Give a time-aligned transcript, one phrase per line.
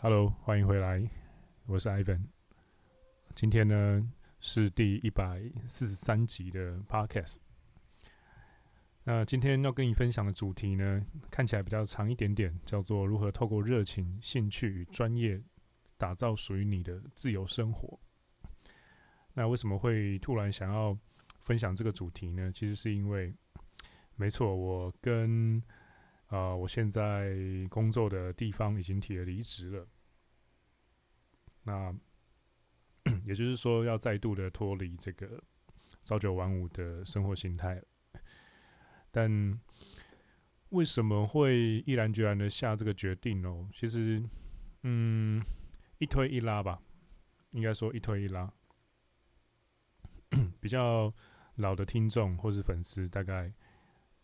[0.00, 1.02] Hello，欢迎回来，
[1.66, 2.20] 我是 Ivan。
[3.34, 7.38] 今天呢是第一百四十三集的 Podcast。
[9.02, 15.42] 那今天要跟你分享的主题呢，看起来比较长一点点，叫做如何透过热情、兴趣与专业，
[15.96, 17.98] 打造属于你的自由生活。
[19.34, 20.96] 那为什么会突然想要
[21.40, 22.52] 分享这个主题呢？
[22.52, 23.34] 其实是因为，
[24.14, 25.60] 没错，我跟
[26.28, 27.34] 啊、我现在
[27.70, 29.88] 工作的地方已经提了离职了。
[31.62, 31.94] 那
[33.24, 35.42] 也就是说，要再度的脱离这个
[36.04, 37.82] 朝九晚五的生活形态。
[39.10, 39.58] 但
[40.68, 43.68] 为什么会毅然决然的下这个决定呢？
[43.72, 44.22] 其实，
[44.82, 45.42] 嗯，
[45.96, 46.82] 一推一拉吧，
[47.52, 48.52] 应该说一推一拉。
[50.60, 51.10] 比较
[51.54, 53.50] 老的听众或是粉丝，大概。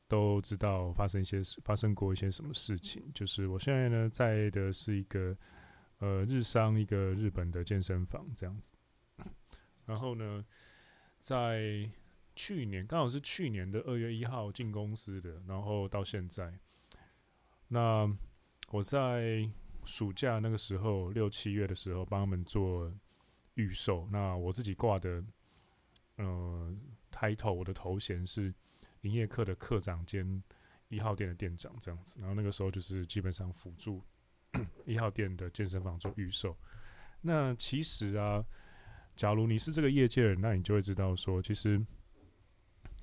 [0.06, 3.02] 都知道发生一些事，发生过一些什么事情。
[3.14, 5.36] 就是我现在呢，在的是一个
[5.98, 8.72] 呃日商一个日本的健身房这样子。
[9.86, 10.44] 然后呢，
[11.20, 11.90] 在
[12.36, 16.58] 去年刚好是去年的二月一号进公司的，然后到现在，
[17.68, 18.06] 那
[18.70, 19.48] 我在
[19.84, 22.92] 暑假那个时候六七月的时候帮他们做
[23.54, 24.06] 预售。
[24.12, 25.24] 那我自己挂的
[26.16, 26.76] 呃
[27.10, 28.54] title，我的头衔是。
[29.04, 30.42] 营业课的课长兼
[30.88, 34.02] 一号店的店长这样子，然后那个时候就是基本上辅助
[34.84, 36.56] 一号店的健身房做预售。
[37.20, 38.44] 那其实啊，
[39.16, 41.84] 假如你是这个业界人，那你就会知道说，其实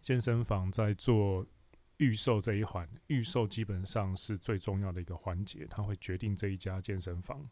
[0.01, 1.45] 健身房在做
[1.97, 7.47] 预售这一环，预售基本上是最重要的一个环节，它会决定这一家健身房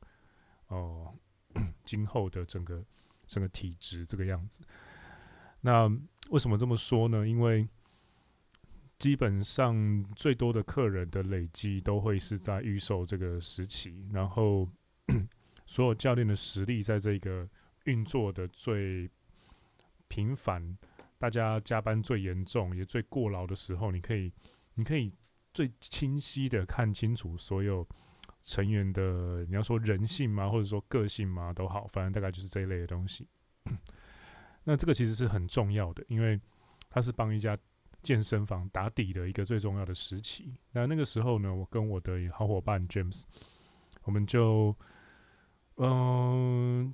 [0.68, 1.14] 哦、
[1.84, 2.86] 今后的整个
[3.26, 4.62] 整个体质这个样子。
[5.62, 5.88] 那
[6.30, 7.28] 为什么这么说呢？
[7.28, 7.68] 因为
[9.00, 14.68] 基本上最多的客人的累积都会是在预售这个时期，然后
[15.66, 17.48] 所有教练的实力在这个
[17.86, 19.10] 运作的最
[20.10, 20.78] 频繁，
[21.18, 24.34] 大家加班最严重也最过劳的时候，你可以，
[24.74, 25.14] 你可以
[25.54, 27.88] 最清晰的看清楚所有
[28.42, 33.26] 成员的，你要说人性吗，或者说个性吗，都好，反正大概就是这一类的东西。
[34.66, 36.38] 那这个其实是很重要的，因为
[36.90, 37.58] 它是帮一家。
[38.02, 40.56] 健身房打底的一个最重要的时期。
[40.72, 43.24] 那那个时候呢，我跟我的好伙伴 James，
[44.04, 44.74] 我们就
[45.76, 46.94] 嗯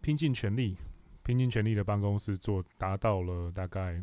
[0.00, 0.78] 拼尽全力，
[1.22, 4.02] 拼尽全力的帮公司做，达到了大概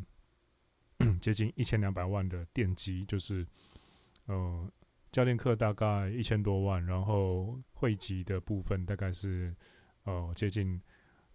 [1.20, 3.46] 接近一千两百万的电机，就是
[4.26, 4.72] 呃
[5.12, 9.56] 教练课大概一千多万，然后会籍的部分大概是
[10.04, 10.80] 呃接近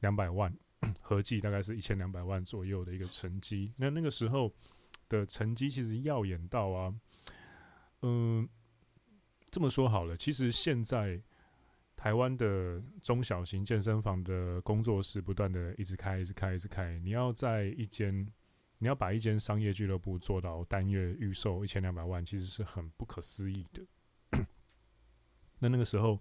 [0.00, 0.56] 两百万，
[1.02, 3.72] 合计大概是一千两百万左右的一个成绩。
[3.76, 4.52] 那那个时候。
[5.08, 6.94] 的成绩其实耀眼到啊，
[8.02, 8.48] 嗯，
[9.50, 11.22] 这么说好了，其实现在
[11.94, 16.98] 台湾的中小型健身房的工作室不断的一直开，一直开，一直开。
[16.98, 18.26] 你要在一间，
[18.78, 24.46] 你要把一间商业俱乐部做到单月预售一千两百万，其实是很不可思议的。
[25.60, 26.20] 那那个时候，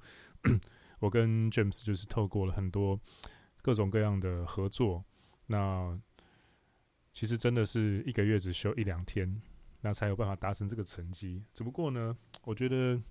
[1.00, 3.00] 我跟 James 就是透过了很多
[3.62, 5.04] 各种各样的合作，
[5.48, 6.00] 那。
[7.16, 9.42] 其实真的是一个月只休一两天，
[9.80, 11.42] 那才有办法达成这个成绩。
[11.54, 13.02] 只不过呢，我觉得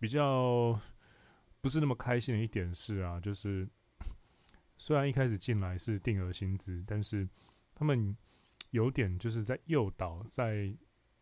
[0.00, 0.78] 比较
[1.60, 3.66] 不是那么开心的一点是啊，就是
[4.76, 7.28] 虽然一开始进来是定额薪资，但是
[7.76, 8.16] 他们
[8.70, 10.74] 有点就是在诱导，在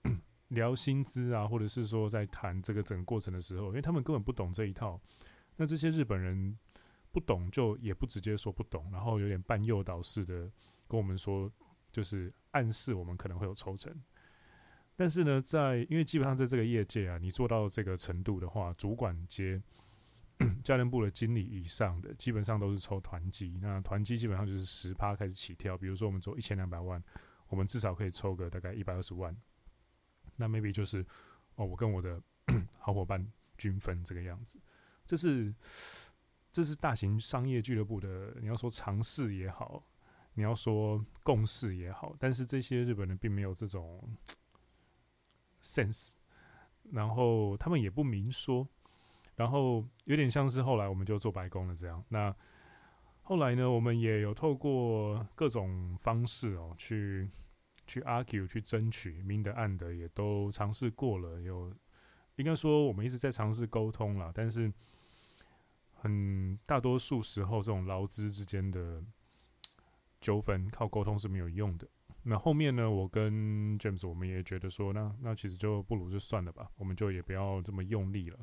[0.49, 4.99] 聊薪资啊，或者是说在谈这个整个过程的时候，因为他们根本不懂这一套。
[5.57, 6.59] 那这些日本人
[7.13, 10.51] 不懂，就也不直接说不懂，然后有点半诱导式的
[10.89, 11.53] 跟我们说。
[11.97, 13.91] 就是暗示我们可能会有抽成，
[14.97, 19.63] 但是呢，在因为基本上在这个业界啊，你做到这个程度的话，主管阶
[20.63, 23.59] 教练部的经理以上的，基本上都是抽团积。
[23.63, 25.75] 那团积基本上就是十趴开始起跳。
[25.79, 27.03] 比如说我们做一千两百万，
[27.49, 29.35] 我们至少可以抽个大概一百二十万。
[30.37, 31.03] 那 maybe 就是
[31.55, 32.21] 哦，我跟我的
[32.79, 34.61] 好伙伴均分这个样子。
[35.07, 35.55] 这是
[36.53, 39.83] 这是大型商业俱乐部的，你要说尝试也好。
[40.39, 44.07] 你要说共识也好，但是这些日本人并没有这种
[45.63, 46.17] sense，
[46.93, 48.69] 然后他们也不明说，
[49.35, 52.05] 然后有点像是后来我们就做白工了这样。
[52.11, 52.37] 那
[53.23, 57.31] 后来呢，我们也有透过各种方式哦，去
[57.87, 61.41] 去 argue 去争取，明的暗的也都尝试过了。
[61.41, 61.73] 有
[62.35, 64.71] 应该说我们一直在尝试沟通了，但是
[65.95, 69.03] 很大多数时候，这种劳资之间的。
[70.27, 71.87] 纠纷靠沟通是没有用的。
[72.25, 78.39] 那后面呢，我跟 James 我们也觉得说，那那其实就不如就算了吧，我们就也不要这么用力了。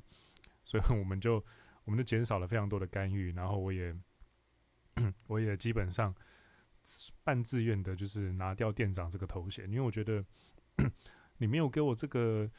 [0.63, 1.43] 所以我们就
[1.83, 3.93] 我们就减少了非常多的干预，然后我也
[5.27, 6.15] 我也基本上
[7.25, 10.23] 半自愿的，就是拿掉店长这个头衔，因为我觉得
[11.39, 12.49] 你没有给我这个，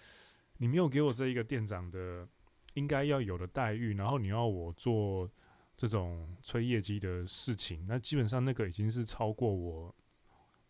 [0.58, 2.28] 你没有给我这一个店长的
[2.74, 5.30] 应该要有的待遇，然后你要我做
[5.76, 9.94] 这种催业绩的事情，那基本上那个已经是超过我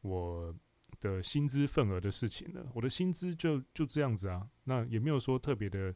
[0.00, 0.54] 我
[1.00, 2.66] 的薪资份额的事情了。
[2.74, 5.94] 我的薪资就就这样子啊，那也没有说特别的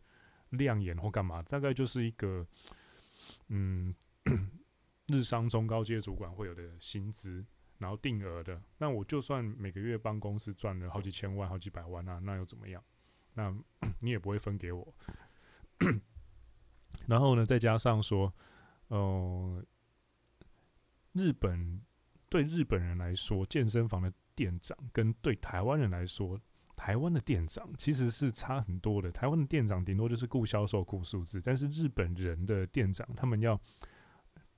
[0.51, 2.47] 亮眼或干嘛，大概就是一个
[3.49, 3.95] 嗯
[5.07, 7.43] 日商中高阶主管会有的薪资，
[7.79, 8.63] 然后定额的。
[8.77, 12.85] 那我就算每个月帮公司赚了好几千万、好几百万啊，那又怎么样？
[13.33, 13.57] 那
[14.01, 14.95] 你也不会分给我。
[17.09, 18.35] 然后呢，再加上说。
[18.89, 19.63] 呃，
[21.13, 21.83] 日本
[22.31, 26.41] 对日本人来说，健身房的店长跟对台湾人来说，
[26.75, 29.13] 台湾的店长其实是差很多的。
[29.13, 33.61] 台湾的店长顶多就是顾销售、顾数字，但是日本人的店长，他们要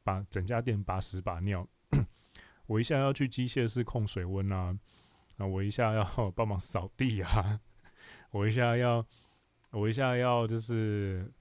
[0.04, 1.66] 把整家店把屎把尿。
[2.66, 4.78] 我一下要去机械室控水温啊，
[5.38, 7.60] 啊，我一下要帮忙扫地啊，
[8.30, 9.04] 我一下要，
[9.72, 11.32] 我一下要就是。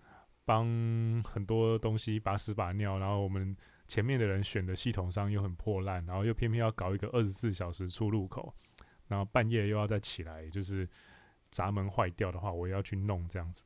[0.50, 3.56] 帮很多东西把屎把尿，然后我们
[3.88, 8.52] 前面的人选的系统商又很破烂，然后又偏偏要搞一个二十四小时出入口，
[9.08, 10.90] 然后半夜又要再起来，就是
[11.52, 13.62] 闸门坏掉的话，我也要去弄这样子。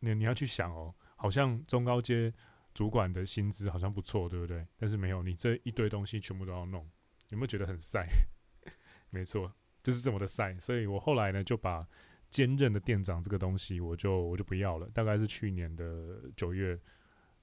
[0.00, 2.30] 你你要去想哦，好像中高阶
[2.74, 4.66] 主管的薪资好像不错，对不对？
[4.76, 6.86] 但是没有，你这一堆东西全部都要弄，
[7.30, 8.06] 有没有觉得很晒？
[9.08, 9.50] 没错，
[9.82, 10.58] 就是这么的晒。
[10.58, 11.88] 所以我后来呢就把。
[12.32, 14.88] 兼任的店长这个东西，我就我就不要了。
[14.94, 16.76] 大概是去年的九月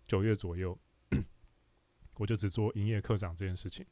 [0.08, 0.76] 九月左右，
[2.18, 3.86] 我就只做营业课长这件事情。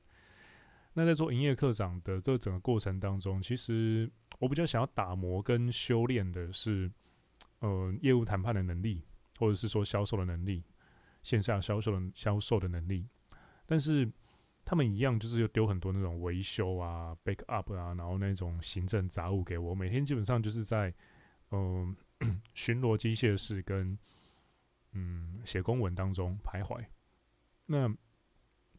[0.93, 6.91] 那在做营业课长的这整个过程当中，其实我比较想要打磨跟修炼的是，
[7.59, 9.03] 呃，业务谈判的能力，
[9.37, 10.63] 或者是说销售的能力，
[11.21, 13.07] 线下销售的销售的能力，
[13.65, 14.11] 但是。
[14.69, 19.73] 他们一样，就是又丢很多那种维修啊、backup 啊，然后那种行政杂物给我。
[19.73, 20.93] 每天基本上就是在
[21.51, 21.95] 嗯
[22.53, 23.97] 巡逻机械室跟
[24.91, 26.85] 嗯写公文当中徘徊。
[27.67, 27.89] 那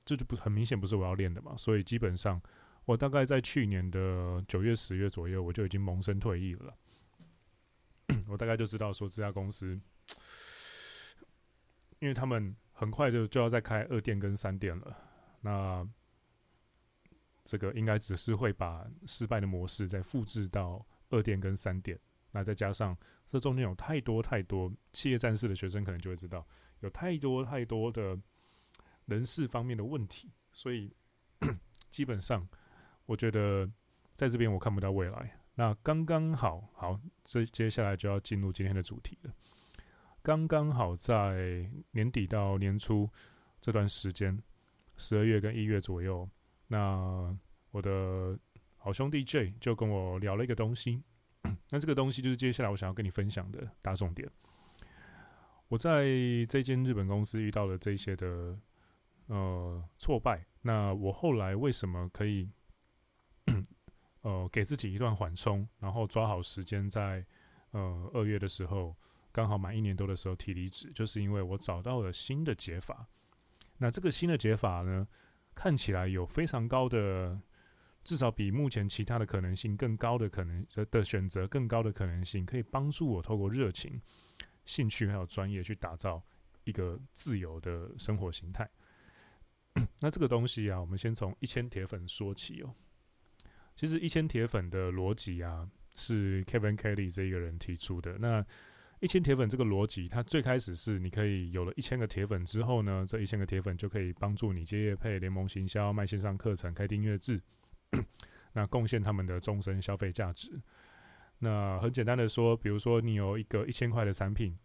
[0.04, 2.38] 这就不很明显不是我要练的嘛，所以基本上
[2.84, 6.76] 我大概在去年的九月、十月左右，我就已经萌生退役了。
[8.28, 9.80] 我大概就知道说这家公司，
[11.98, 15.04] 因为他们很快就就要再开二店跟三店了。
[15.40, 15.86] 那
[17.44, 21.98] 这个应该只是会把失败的模式再复制到二店跟三店，
[22.32, 22.94] 那再加上
[23.26, 26.46] 这中间有太多太多企业战士的学生可能就会知道，
[26.80, 28.18] 有太多太多的
[29.06, 30.94] 人事方面的问题，所以
[31.88, 32.46] 基本上
[33.06, 33.66] 我觉得
[34.14, 35.38] 在这边我看不到未来。
[35.54, 39.32] 那刚刚好，好，这接下来就要进入今天的主题了。
[40.22, 43.08] 刚刚好在年底到年初
[43.60, 44.42] 这段时间。
[44.98, 46.28] 十二月跟一月左右，
[46.66, 47.34] 那
[47.70, 48.38] 我的
[48.76, 51.02] 好兄弟 J 就跟我聊了一个东西，
[51.70, 54.28] 那这个东西就是接下来我想要跟你分享的大重点。
[55.68, 56.04] 我在
[56.48, 58.58] 这间日本公司遇到了这些的
[59.28, 62.50] 呃挫败，那我后来为什么可以
[64.22, 67.24] 呃给自己一段缓冲，然后抓好时间在
[67.70, 68.96] 呃二月的时候
[69.30, 73.06] 刚好满一年多的时候提离职，就是因为我找到了新的解法。
[73.78, 75.06] 那这个新的解法呢，
[75.54, 77.40] 看起来有非常高的，
[78.04, 84.00] 至少比目前其他的可能性更高的可能的选择更高的可能性，可以帮助我透过热情、
[84.64, 86.22] 兴趣还有专业去打造
[86.64, 88.68] 一个自由的生活形态。
[90.00, 92.74] 那这个东西啊，我们先从一千铁粉说起哦。
[93.76, 98.18] 其实一千铁粉的逻辑啊，是 Kevin Kelly 这一个人提出的。
[98.18, 98.44] 那
[99.00, 107.40] 一千铁粉这个逻辑，它最开始是你可以有了一千个铁粉之后呢，这一千个铁粉就可以帮助你接业配、联盟行销、卖线上课程、开订阅制，
[108.54, 110.60] 那贡献他们的终身消费价值。
[111.38, 114.58] 那很简单的说，比如说你有一个一千块的产品，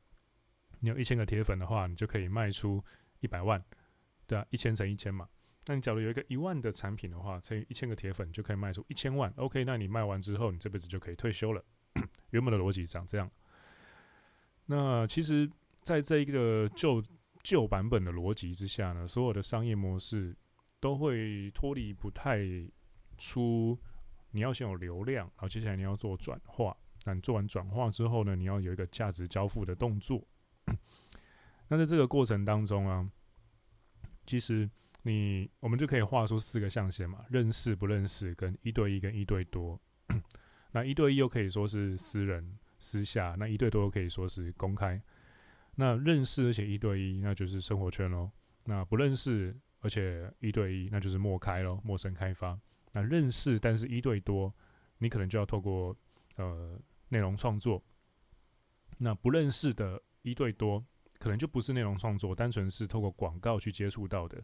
[0.79, 2.83] 你有一千个铁粉的话，你就可以卖出
[3.19, 3.63] 一百万，
[4.25, 5.29] 对啊，一千乘一千嘛。
[5.67, 9.31] 那你假如有一个一万的产品的话，乘以一千个铁粉就可以卖出一千万。
[9.35, 11.63] OK，那你卖完之后，你这辈子就可以退休了。
[12.31, 13.29] 原本的逻辑长这样。
[14.65, 15.49] 那其实，
[15.81, 17.03] 在这一个旧
[17.41, 20.35] 旧版本的逻辑之下呢，所有的商业模式
[20.79, 22.39] 都会脱离不太
[23.17, 23.77] 出。
[24.31, 26.75] 你要先有流量，然后接下来你要做转化。
[27.05, 30.25] 那你做完转化之后呢，你要有一个价值交付的动作。
[31.67, 33.07] 那在这个过程当中啊，
[34.25, 34.67] 其实
[35.03, 39.79] 你我们就可以画出四个象限嘛：认识、不认识、跟一对一、跟一对多。
[40.71, 42.57] 那一对一又可以说是私人。
[42.83, 45.01] 私下那一对多可以说是公开，
[45.75, 48.29] 那认识而且一对一，那就是生活圈喽。
[48.65, 52.59] 那不认识而且一对一，那就是陌开喽，陌生开发。
[52.91, 54.53] 那认识但是一对多，
[54.97, 55.95] 你可能就要透过
[56.35, 57.81] 呃内容创作。
[58.97, 60.85] 那不认识的一对多，
[61.19, 64.43] 可能就不是内容创作，单纯是透过广告去接触到的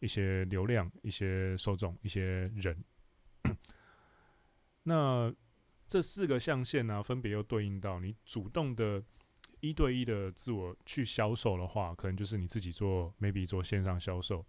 [0.00, 2.82] 一些流量、一些受众、一些人。
[4.82, 5.32] 那
[5.86, 9.02] 这四个象限呢、分别又对应到你主动的
[9.60, 14.44] 一对一的自我去销售的话，可能就是你自己做，maybe 做线上销售。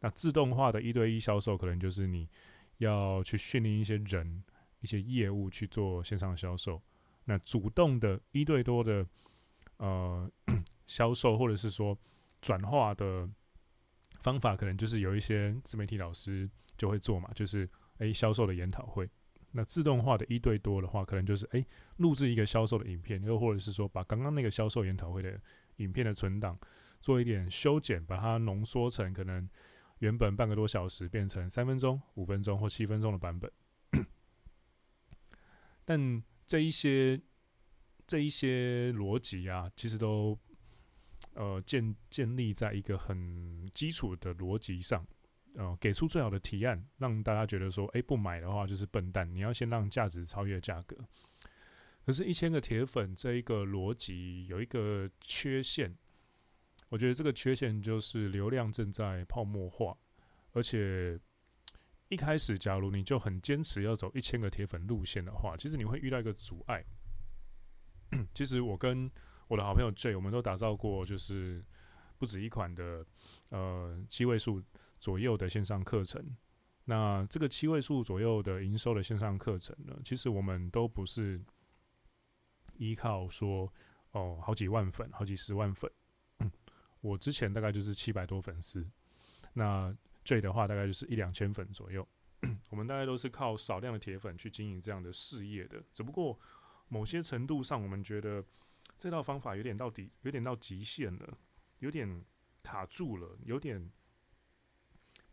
[0.00, 2.28] 那自动化的一对一销售，可能就是你
[2.78, 4.42] 要去训练一些人、
[4.80, 6.80] 一些业务去做线上销售。
[7.24, 9.06] 那主动的一对多的
[9.76, 10.30] 呃
[10.86, 11.98] 销售，或者是说
[12.40, 13.28] 转化的
[14.20, 17.68] 方法，可能就是有一些自媒体老师就会做嘛，就是
[17.98, 19.08] 诶销售的研讨会。
[19.58, 25.36] 那自动化的一对多的话，可能就是诶录制一个销售的影片，又或者是说把刚刚那个销售研讨会的
[25.78, 26.56] 影片的存档
[27.00, 29.50] 做一点修剪，把它浓缩成可能
[29.98, 33.50] 原本半个多小时变成三分钟、五分钟或七分钟的版本。
[35.84, 37.20] 但这一些
[38.06, 40.38] 这一些逻辑啊，其实都
[41.34, 45.04] 呃建建立在一个很基础的逻辑上。
[45.54, 49.28] 呃，给出最好的提案，让大家觉得说，哎、不买的话就是笨蛋。
[49.34, 50.96] 你要先让价值超越价格。
[52.04, 55.94] 可是，一千个铁粉这一个逻辑有一个缺陷，
[56.88, 59.96] 我觉得这个缺陷就是流量正在泡沫化，
[60.52, 61.18] 而且
[62.08, 66.84] 一开始，假如你就很坚持要走一千个铁粉路线的话，其实你会遇到一个阻碍。
[68.32, 69.10] 其实我跟
[69.48, 71.62] 我的好朋友 J，我们都打造过，就是
[72.16, 73.04] 不止一款的
[73.50, 74.62] 呃七位数。
[74.98, 76.36] 左右的线上课程，
[76.84, 81.40] 那这个七位数左右的营收的线上课程呢，其实我们都不是
[82.76, 83.72] 依靠说
[84.12, 85.90] 哦好几万粉、好几十万粉。
[87.00, 88.84] 我之前大概就是七百多粉丝，
[89.52, 92.06] 那最的话大概就是一两千粉左右。
[92.70, 95.82] 我们大概都是靠少量的铁粉去经营这样的事业的。
[95.92, 96.38] 只不过
[96.88, 98.44] 某些程度上，我们觉得
[98.96, 101.38] 这套方法有点到底，有点到极限了，
[101.78, 102.24] 有点
[102.62, 103.90] 卡住了，有点。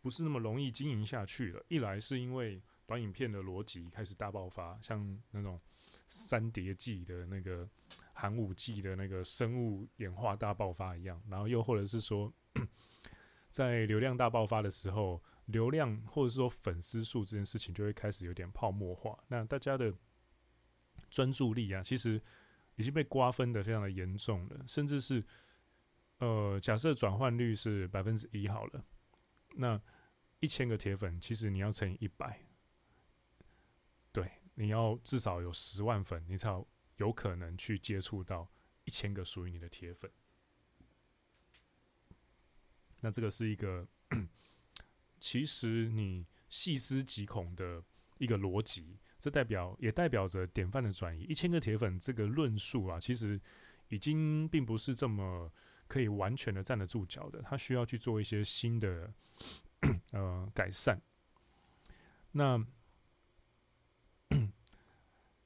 [0.06, 1.60] 不是那么容易经营下去了。
[1.66, 5.60] 一来是因为短影片的逻辑开始大爆发，像那种
[6.06, 7.68] 三叠纪的那个
[8.12, 12.32] 寒武纪的那个生物演化大爆发一样，然后又或者是说，
[13.48, 19.18] 在流量大爆发的时候，流量或者是说粉丝数这件事情就会开始有点泡沫化。
[19.26, 19.92] 那大家的
[21.10, 22.22] 专注力啊，其实
[22.76, 25.24] 已经被瓜分得非常的严重了，甚至是
[26.18, 28.84] 呃，假设转换率是百分之一好了，
[29.56, 29.82] 那。
[30.40, 32.40] 一千个铁粉，其实你要乘以一百，
[34.12, 36.50] 对，你要至少有十万粉，你才
[36.96, 38.46] 有可能去接触到
[38.84, 40.10] 一千个属于你的铁粉。
[43.00, 43.88] 那这个是一个，
[45.18, 47.82] 其实你细思极恐的
[48.18, 51.22] 一个逻辑，这代表也代表着典范的转移。
[51.24, 53.40] 一千个铁粉这个论述啊，其实
[53.88, 55.50] 已经并不是这么
[55.86, 59.12] 可以完全的站得住脚的，它需要去做一些新的。
[60.12, 61.00] 呃，改善。
[62.32, 62.62] 那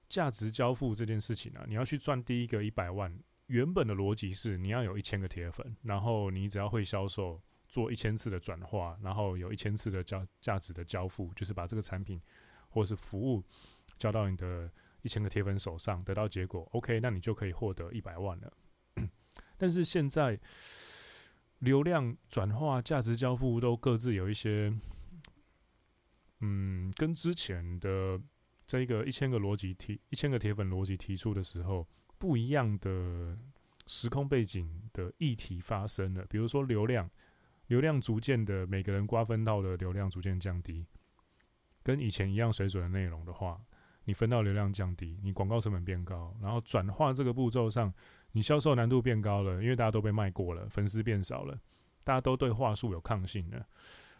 [0.08, 3.16] 价值交付这件事情呢、你要去赚第一个一百万，
[3.46, 12.20] 原本的逻辑是你要有一千个铁粉，然后你只要会销售，做一千次的转化，然后有一千次的交价值的交付，就是把这个产品
[12.68, 13.42] 或是服务
[13.98, 14.68] 交到你的
[15.02, 18.52] 一千个铁粉手上，得到结果，OK，那你就可以获得一百万了。
[19.56, 20.40] 但是现在。
[21.60, 24.72] 流量转化、价值交付都各自有一些，
[26.40, 28.20] 嗯，跟之前的
[28.66, 31.86] 这个一千个逻辑提一千个铁粉逻辑提出的时候
[32.18, 33.38] 不一样的
[33.86, 36.24] 时空背景的议题发生了。
[36.30, 37.10] 比如说流量，
[37.66, 40.86] 流量逐渐的每个人瓜分到的流量逐渐降低，
[41.82, 43.60] 跟以前一样水准的内容的话，
[44.04, 47.92] 你分到流量降低，你广告成本变高，然后转化这个步骤上。
[48.32, 51.58] 你销售难度变高了，因为大家都被卖过了，粉丝变少了，
[52.04, 53.56] 大家都对话术有抗性了。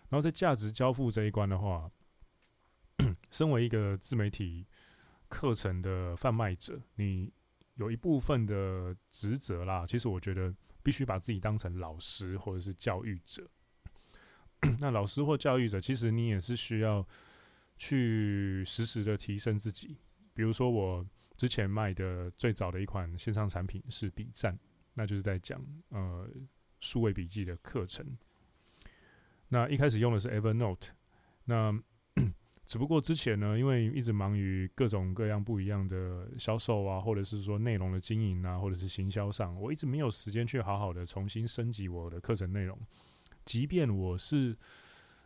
[0.09, 1.89] 然后在价值交付这一关的话，
[3.31, 4.67] 身为一个自媒体
[5.29, 7.33] 课程的贩卖者，你
[7.77, 9.87] 有一部分的职责啦。
[9.87, 10.53] 其实我觉得
[10.83, 13.49] 必须把自己当成老师或者是教育者。
[14.81, 17.07] 那老师或教育者，其实你也是需要
[17.79, 19.97] 去实时的提升自己。
[20.35, 21.07] 比如说我。
[21.41, 24.59] 之前卖的最早的一款线上产品是笔战，
[24.93, 26.29] 那就是在讲呃
[26.81, 28.07] 数位笔记的课程。
[29.49, 30.91] 那一开始用的是 Evernote，
[31.45, 31.73] 那
[32.67, 42.79] 只不过之前呢，因为一直忙于各种各样不一样的销售啊，或者是说内容的经营啊，或者是行销上，我一直没有时间去好好的重新升级我的课程内容。
[43.47, 44.55] 即便我是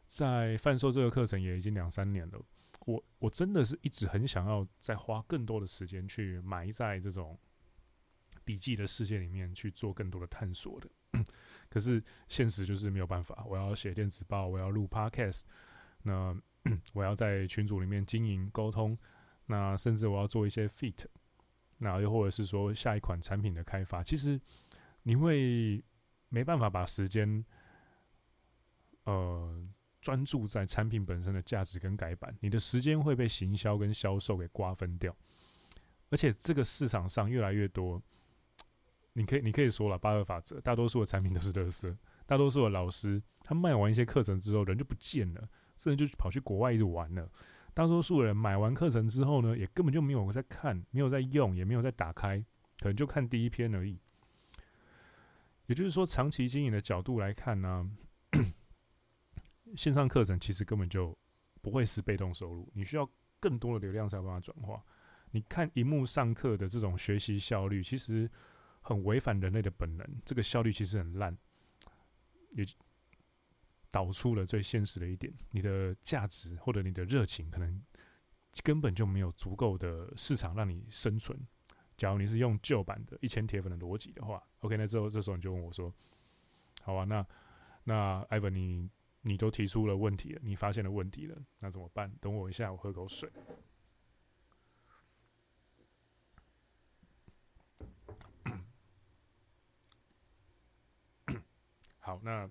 [0.06, 2.40] 在贩售这个课程也已经两三年了，
[2.84, 7.38] 我我真的是一直很想要再花更多的时间去埋在这种
[8.44, 10.90] 笔记的世界里面去做更多的探索的。
[11.68, 15.42] 可是现实就是没有办法，我要写电子报，我要录 Podcast，
[16.02, 16.36] 那。
[16.94, 18.96] 我要在群组里面经营沟通，
[19.44, 21.04] 那甚至我要做一些 fit，
[21.76, 24.40] 那又或者是说下一款产品的开发，其实
[25.02, 25.84] 你会
[26.30, 27.44] 没办法把时间，
[29.04, 29.68] 呃，
[30.04, 35.16] 专注在产品本身的价值跟改版，你的时间会被行销跟销售给瓜分掉，
[36.10, 38.02] 而且这个市场上越来越多，
[39.14, 41.96] 你可以你可以说了八二法则，大多数的产品都是垃圾，
[42.26, 45.48] 大多数的老师他卖完一些课程之后人就不见了。
[45.76, 47.28] 甚至就跑去国外一直玩了。
[47.74, 52.38] 大多数人买完课程之后呢，也根本就没有在看，没有在用，也没有在打开，
[52.78, 53.98] 可能就看第一篇而已。
[55.66, 57.90] 也就是说，长期经营的角度来看呢，
[59.76, 61.16] 线上课程其实根本就
[61.60, 63.08] 不会是被动收入，你需要
[63.40, 64.82] 更多的流量才有办法转化。
[65.30, 68.30] 你看荧幕上课的这种学习效率，其实
[68.80, 71.36] 很违反人类的本能，这个效率其实很烂，
[72.52, 72.64] 也。
[73.90, 77.80] 导出了最现实的一点，你的价值或者你的热情，可能
[78.64, 81.38] 根本就没有足够的市场让你生存。
[81.96, 85.94] 假如你是用旧版的一千铁粉的逻辑的话，OK，那之后这时候你就问我说
[86.82, 87.24] ：“好啊，那
[87.84, 88.90] 那艾文你
[89.26, 92.14] 你都提出了问题了，你发现了问题了，那怎么办？
[92.20, 93.28] 等我一下，我喝口水。
[101.98, 102.48] 好，那。”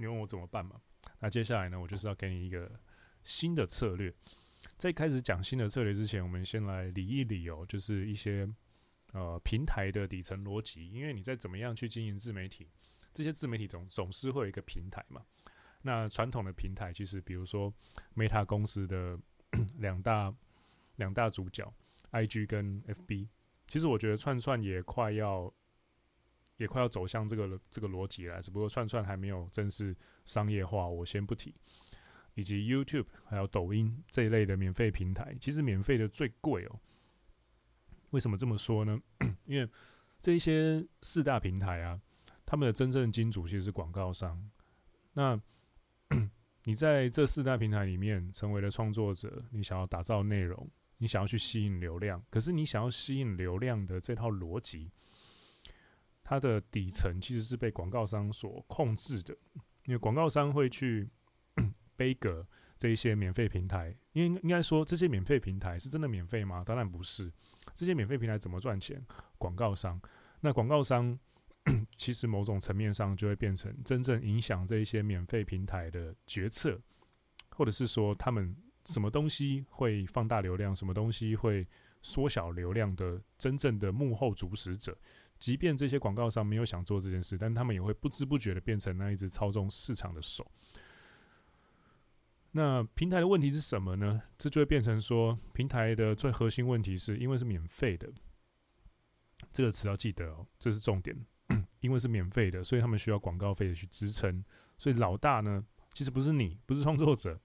[0.00, 0.80] 你问我怎么办嘛？
[1.18, 2.80] 那接下来呢，我就是要给你一个
[3.22, 4.10] 新的策略。
[4.78, 8.48] 在开始讲新的策略之前，我们先来理一理哦，就是一些
[9.12, 10.88] 呃平台的底层逻辑。
[10.88, 12.66] 因为你在怎么样去经营自媒体，
[13.12, 15.22] 这些自媒体总总是会有一个平台嘛。
[15.82, 17.72] 那传统的平台，其实比如说
[18.14, 19.18] Meta 公司的
[19.78, 20.34] 两大
[20.96, 21.72] 两大主角
[22.12, 23.28] ，IG 跟 FB，
[23.66, 25.52] 其实我觉得串串也快要。
[26.56, 31.54] 也快要走向这个这个逻辑了，只不过串串还没有正式商业化，我先不提。
[32.34, 36.78] 以及 YouTube 还有抖音这一类的免费平台，其实免费的最贵哦。
[38.10, 39.00] 为什么这么说呢？
[39.46, 39.66] 因为
[40.20, 41.98] 这一些四大平台啊，
[42.44, 44.50] 他们的真正金主其实是广告商。
[45.14, 45.40] 那
[46.64, 54.90] 你在这四大平台里面成为了创作者，你想要打造内容，你想要去吸引流量，可是你想要吸引流量的这套逻辑。
[56.22, 59.36] 它的底层其实是被广告商所控制的，
[59.86, 61.08] 因为广告商会去
[61.96, 62.46] 背格
[62.76, 66.62] 这一些免费平台，因为应该说这些免费平台是真的免费吗？
[66.64, 67.32] 当然不是。
[67.74, 69.04] 这些免费平台怎么赚钱？
[69.38, 70.00] 广告商。
[70.40, 71.18] 那广告商
[71.96, 76.80] 其实某种层面上就会变成真正影响这一些免费平台的决策，
[77.50, 78.56] 或者是说他们
[78.86, 81.66] 什么东西会放大流量，什么东西会
[82.02, 84.96] 缩小流量的真正的幕后主使者。
[85.38, 90.46] 即便这些广告商没有想做这件事，但他们也会不知不觉的变成那一只操纵市场的手。
[92.52, 94.20] 那平台的问题是什么呢？
[94.36, 98.12] 这就会变成说，平台的最核心问题是因为是免费的，
[99.52, 101.16] 这个词要记得哦，这是重点。
[101.80, 104.44] 因为是免费的，所以他们需要广告费的去支撑。
[104.78, 107.38] 所以老大呢，其实不是你，不是创作者，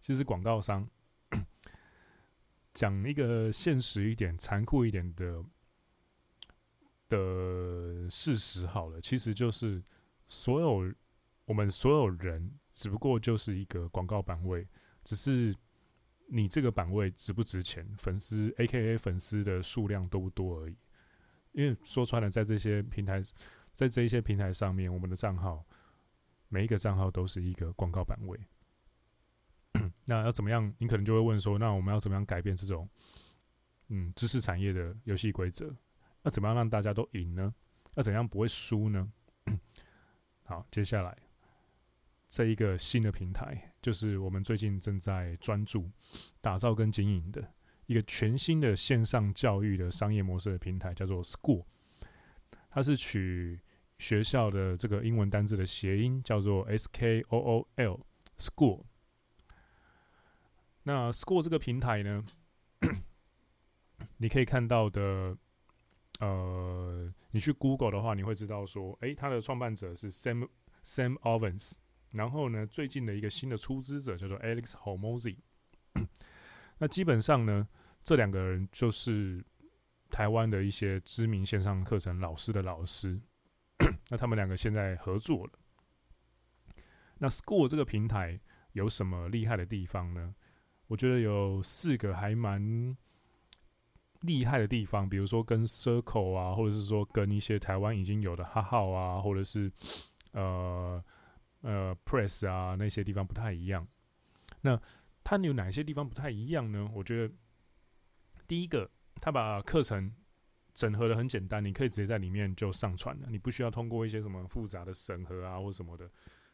[0.00, 0.88] 其实是广告商。
[2.72, 5.44] 讲一个现实一点、残酷一点的。
[7.06, 9.80] 的事实好了，其实就是
[10.26, 10.92] 所有
[11.44, 14.66] 我们所有人，只不过就是一个广告版位，
[15.04, 15.54] 只是
[16.28, 20.76] 你这个版位值不值钱，粉丝 AKA 粉丝的数量多不多而已。
[21.54, 23.22] 因为说穿了，在这些平台，
[23.72, 25.64] 在这一些平台上面，我们的账号
[26.48, 28.38] 每一个账号都是一个广告版位。
[30.04, 30.72] 那要怎么样？
[30.78, 32.88] 你可能就会问说，那我们要怎么样改变这种
[33.88, 35.74] 嗯知识产业的游戏规则？
[36.22, 37.54] 那怎么样让大家都赢呢？
[37.94, 39.12] 那怎样不会输呢？
[40.42, 41.16] 好，接下来
[42.28, 45.88] 这一个新的平台，就是我们最近正在专注
[46.40, 47.53] 打造跟经营的
[47.86, 51.64] 一个全新的线上教育的商业模式的平台，叫做 School。
[52.70, 53.60] 它是取
[53.98, 58.00] 学校的这个英文单字的谐音，叫做 S K O O L
[58.36, 58.84] School。
[60.82, 62.24] 那 School 这个平台呢，
[64.18, 65.36] 你可以看到的。
[66.20, 70.48] 呃，你去 Google 的话，你会知道说，诶、它的创办者是 Sam
[70.84, 71.72] Sam Ovens，
[72.12, 75.38] 然后呢，最近的一个新的出资者叫做 Alex Hormozi。
[76.78, 77.66] 那基本上呢，
[78.02, 79.44] 这两个人就是
[80.10, 83.20] 台湾的一些知名线上课程老师的老师。
[84.08, 85.52] 那他们两个现在合作了。
[87.18, 88.38] 那 School 这个平台
[88.72, 90.34] 有什么厉害的地方呢？
[90.86, 92.96] 我觉得有四个还蛮
[94.20, 99.70] 厉害的地方，比如说跟 Circle 啊，或者是说跟一些台湾已经有的哈号啊，或者是
[100.32, 101.02] 呃
[101.62, 103.86] 呃 Press 啊那些地方不太一样。
[104.60, 104.80] 那
[105.24, 106.88] 它有哪些地方不太一样呢？
[106.94, 107.34] 我觉得
[108.46, 108.88] 第一个，
[109.20, 110.14] 它把课程
[110.74, 116.10] 整合的很简单，你可以直接在里面就上传了，你不需要通过一些什么复杂的审核啊或什么的，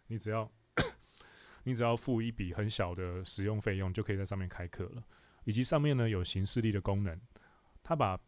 [0.07, 0.51] 你只要
[1.65, 5.03] 你只要付一笔很小的使用费用，就可以在上面开课了。
[5.45, 7.19] 以及上面呢有形式力的功能，
[7.83, 8.21] 它把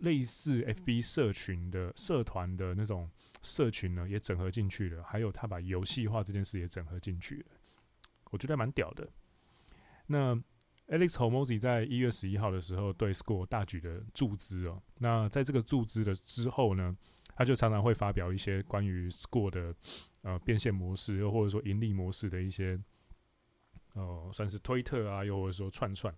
[0.00, 3.10] 类似 FB 社群的社团的那种
[3.42, 7.46] 社群呢也整合进去了，还有它把游戏化这件事也整合进去了，
[8.30, 9.08] 我觉得蛮屌的。
[10.12, 10.34] 那
[10.88, 14.82] Alex h o m o z i 在一月十一号的时候对 Skool 大举的注资哦。
[14.98, 16.94] 那在这个注资的之后呢，
[17.34, 19.74] 他就常常会发表一些关于 Skool 的
[20.20, 22.78] 呃变现模式，又或者说盈利模式的一些
[23.94, 26.14] 呃算是推特啊，又或者说串串。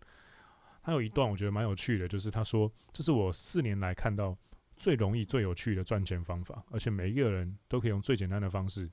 [0.83, 4.37] 他有一段我觉得蛮有趣的，就是他说：“这是我四年来看到
[4.76, 8.90] 最容易、最有趣的赚钱方法，而且每一个人都可以用最简单的方式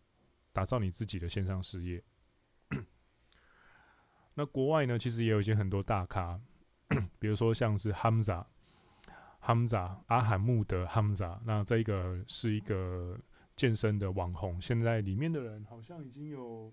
[0.53, 2.03] 打造你自己的线上事业。”
[4.33, 6.39] 那国外呢，其实也有一些很多大咖，
[7.19, 8.45] 比如说像是 Hamza、
[9.43, 13.19] Hamza 阿罕穆德 Hamza，那这一个是一个
[13.57, 16.71] 健身的网红，现在里面的人好像已经有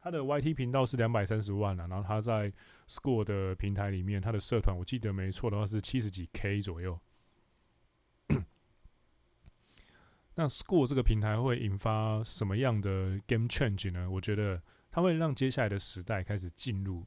[0.00, 2.52] 他的 YT 频道是两百三十万了，然后他在
[2.88, 6.98] Skool 的平台里面，他的社团我记得没错的话是七十几 K 左右。
[10.34, 14.10] 那 Skool 这个平台会引发什么样的 Game Change 呢？
[14.10, 14.60] 我觉得。
[14.92, 17.06] 它会让接下来的时代开始进入，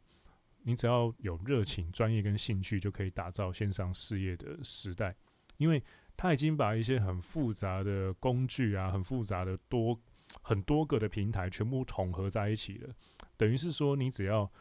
[0.63, 5.15] 你只要有热情、专业跟兴趣，就可以打造线上事业的时代。
[5.57, 5.81] 因为
[6.17, 9.97] 它已经把一些很复杂的工具啊、很复杂的多
[10.41, 12.93] 很多个的平台全部统合在一起了。
[13.37, 14.51] 等于是说，你只要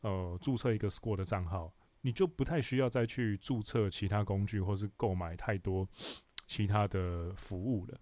[0.00, 5.86] 呃注册一个 Score 的账号，你就不太需要再去注册其他工具，或是购买太多
[6.46, 8.00] 其他的服务了。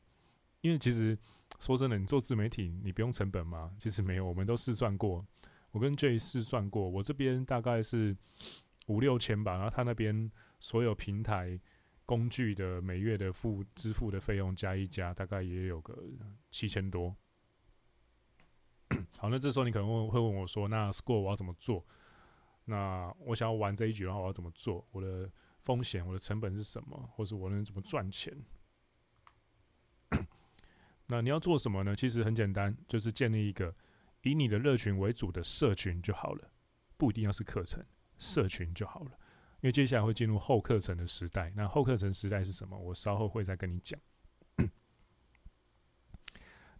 [0.61, 1.19] 因为其实。
[1.59, 3.75] 说真的，你做自媒体，你不用成本吗？
[3.79, 5.27] 其实没有，我们都试算过。
[5.73, 8.17] 我跟 J 试算过，我这边大概是
[8.87, 11.61] 五六千吧，然后他那边所有平台
[12.07, 16.03] 工具的每月的付支付的费用加一加，大概也有个
[16.51, 17.15] 七千多。
[19.19, 21.87] 好，那这时候你可能会会问我说：“那 Score 我要怎么做？
[22.65, 24.85] 那我想要玩这一局的话，我要怎么做？
[24.91, 27.09] 我的风险、我的成本是什么？
[27.13, 28.37] 或是我能怎么赚钱？”
[31.11, 31.97] 那你要做什么呢？
[31.97, 33.75] 其实很简单，就是建立一个
[34.23, 36.53] 以你的热群为主的社群就好了，
[36.97, 37.85] 不一定要是课程，
[38.17, 39.11] 社群就好了。
[39.61, 41.53] 因为接下来会进入后课程的时代。
[41.57, 42.79] 那后课程时代是什么？
[42.79, 43.99] 我稍后会再跟你讲。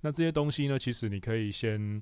[0.01, 2.01] 那这些东西呢，其实你可以先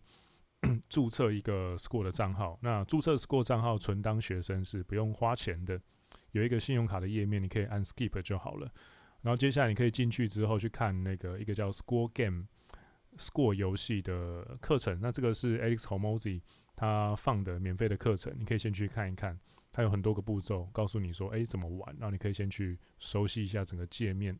[0.90, 2.58] 注册一个 School 的账号。
[2.60, 5.80] 那注册 School 账号存当学生是不用花钱的，
[6.32, 8.70] 有一个信用卡的页面，你可以按 Skip 就好了。
[9.28, 12.46] 然后接下来你可以进去之后去看那个一个叫 Skool Game
[13.18, 16.40] Skool 游戏的课程，那这个是 Alex Homozy
[16.74, 19.38] 他放的免费的课程，你可以先去看一看，
[19.70, 24.34] 他有很多个步骤告诉你说，哎，怎么玩，然后你可以先去熟悉一下整个界面。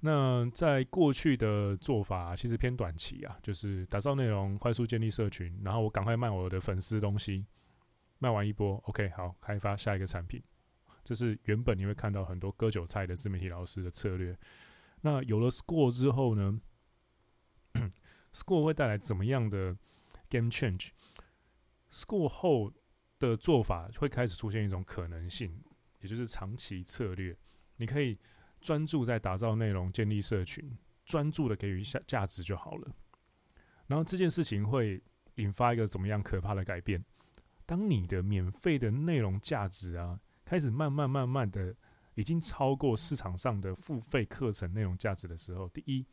[0.00, 7.44] 那在过去的做法其实偏短期啊，就是打造内容，快速建立社群，然后我赶快卖我的粉丝东西，
[8.18, 10.42] 卖完一波，OK，好，开发下一个产品。
[11.06, 14.36] 这是原本你会看到很多割韭菜的自媒体老师的策略。
[15.02, 16.60] 那有了 Skool 之后呢？
[18.34, 19.78] Skool 会带来怎么样的
[20.28, 22.72] game change？Skool 后
[23.20, 25.62] 的做法会开始出现一种可能性，
[26.00, 27.38] 也就是长期策略。
[27.76, 28.18] 你可以
[28.60, 32.92] 专注在打造内容、建立社群，专注的给予价价值就好了。
[33.86, 35.00] 然后这件事情会
[35.36, 37.04] 引发一个怎么样可怕的改变？
[37.64, 40.18] 当你的免费的内容价值啊。
[40.46, 41.76] 开始慢慢慢慢的，
[42.14, 46.06] 已经超过市场上的付费课程内容价值的时候，第一，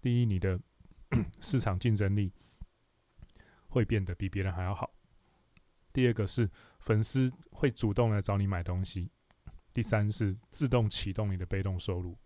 [0.00, 0.58] 第一，你的
[1.40, 2.32] 市场竞争力
[3.68, 4.90] 会变得比别人还要好。
[5.92, 9.10] 第二个是粉丝会主动来找你买东西。
[9.72, 12.16] 第三是自动启动你的被动收入。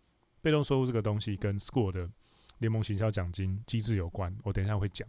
[0.41, 2.09] 被动收入这个东西跟 Score 的
[2.59, 5.07] 联盟行销奖金机制有关，我等一下会讲。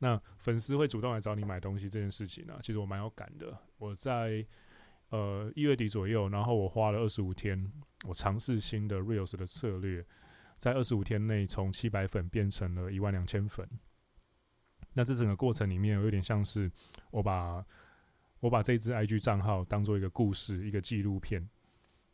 [0.00, 3.56] 那粉丝会主动来找你买东西这件事情呢、其实我蛮有感的。
[3.78, 4.46] 我在
[5.10, 7.70] 呃一月底左右，然后我花了二十五天，
[8.04, 10.04] 我尝试新的 Reels 的策略，
[10.56, 13.68] 在二十五天内从七百粉变成了一万两千粉。
[14.94, 16.70] 那这整个过程里面有点像是
[17.10, 17.64] 我把
[18.40, 21.48] 我把这支 IG 账号当做一个故事，一个纪录片。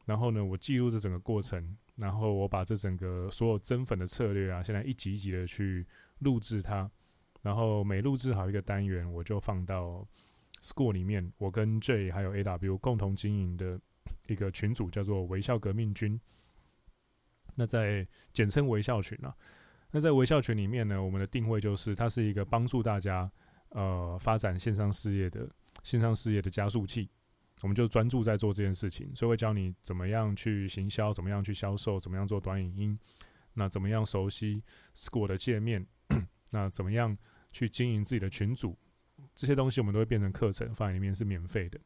[0.07, 5.87] 然后呢，我记录这整个过程，然后我把这整个所有增粉的策略啊，现在一集一集的去
[6.18, 6.90] 录制它，
[7.44, 10.09] 然后每录制好一个单元，我就放到
[10.62, 11.30] Score 里面。
[11.37, 13.78] 我跟 J 还有 AW 共同经营的
[14.28, 16.18] 一个群组叫做“微笑革命军”，
[17.54, 19.37] 那在简称“微笑群”啊。
[19.90, 23.30] 那在微笑群里面呢，我们的定位就是它是一个帮助大家
[23.68, 25.46] 呃发展线上事业的
[25.83, 27.11] 线上事业的加速器。
[27.62, 32.98] 我们就专注在做这件事情，所以会教你怎么样去行销，怎么样去销售，怎么样做短影音，
[33.52, 34.62] 那怎么样熟悉
[34.94, 35.87] Score 的界面，
[36.50, 37.16] 那怎么样
[37.55, 38.77] 去经营自己的群组，
[39.35, 41.81] 这些东西我们都会变成课程，放在里面是免费的。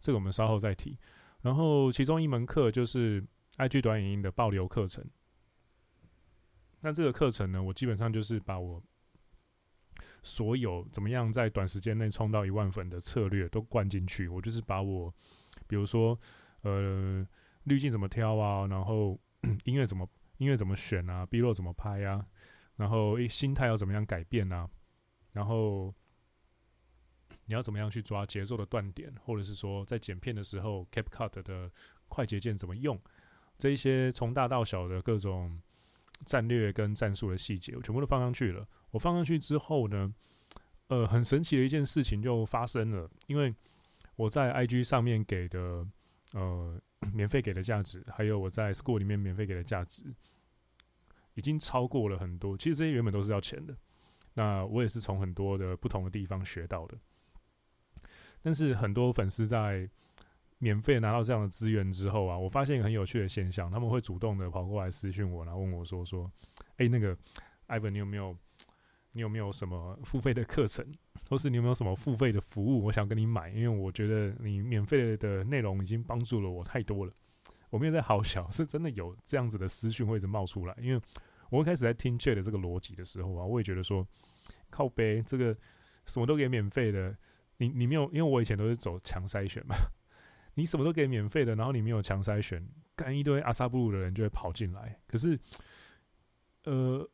[0.00, 0.98] 这个我们稍后再提。
[1.42, 3.22] 然后其中一门课就是
[3.58, 5.04] IG 短影音的爆流课程。
[6.80, 8.82] 那这个课程呢，我基本上就是把我
[10.22, 15.12] 所有怎么样在短时间内冲到一万粉的策略都灌进去，我就是把我，
[15.66, 16.18] 比如说，
[16.62, 17.26] 呃，
[17.64, 19.18] 滤镜怎么挑啊，然后
[19.64, 22.26] 音乐怎么音乐怎么选啊，B-roll 怎么拍啊，
[22.76, 24.68] 然后诶心态要怎么样改变啊，
[25.34, 25.92] 然后
[27.44, 31.70] 你要怎么样去抓节奏的断点，或者是说在剪片的时候 CapCut 的
[32.08, 32.98] 快捷键怎么用，
[33.58, 35.60] 这一些从大到小的各种
[36.24, 38.66] 战略跟战术的细节，我全部都放上去了。
[38.92, 40.14] 我放上去之后呢，
[40.86, 43.52] 呃，很神奇的一件事情就发生了，因为
[44.14, 45.86] 我在 IG 上面给的
[46.32, 46.80] 呃
[47.12, 50.04] 免费给的价值，还有我在 School 里面免费给的价值，
[51.34, 52.56] 已经超过了很多。
[52.56, 53.76] 其实这些原本都是要钱的，
[54.34, 56.98] 那我也是从很多的不同的地方学到的。
[58.42, 59.88] 但是很多粉丝在
[60.58, 66.30] 免费拿到这样的资源之后啊，我发现一个很有趣的现象，他们会主动的跑过来私讯我，然后问我说说，
[66.76, 67.16] 哎、那个
[67.68, 68.36] Ivan，你有没有？
[69.16, 70.84] 你有没有什么付费的课程，
[71.30, 72.82] 或是你有没有什么付费的服务？
[72.82, 77.12] 我想跟你买，因为我觉得你免费的内容已经帮助了我太多了。
[77.70, 80.76] 我没有在好小，是真的有这样子的私讯会一直冒出来。
[80.80, 81.00] 因为
[81.50, 84.06] 我一开始在听 J 的这个逻辑的时候啊，我也觉得说
[84.70, 85.56] 靠背这个
[86.06, 87.16] 什么都给免费的，
[87.58, 89.74] 你你没有，因为我以前都是走强筛选嘛，
[90.54, 94.98] 你什么都给免费的，然后你没有强筛选，干一堆阿萨布鲁的人就会跑进来。
[95.06, 95.38] 可是，
[96.64, 97.08] 呃。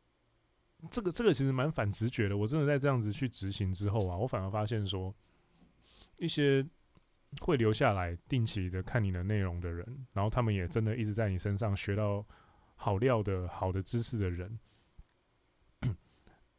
[0.89, 2.35] 这个这个其实蛮反直觉的。
[2.35, 5.13] 我真的在这样子去执行之后啊，我反而发现说，
[6.17, 6.67] 一些
[7.39, 12.25] 会留下来定期的看你的内容的人，然后他们也真的一直在你身上学到
[12.83, 14.57] 好料的好的知识的人，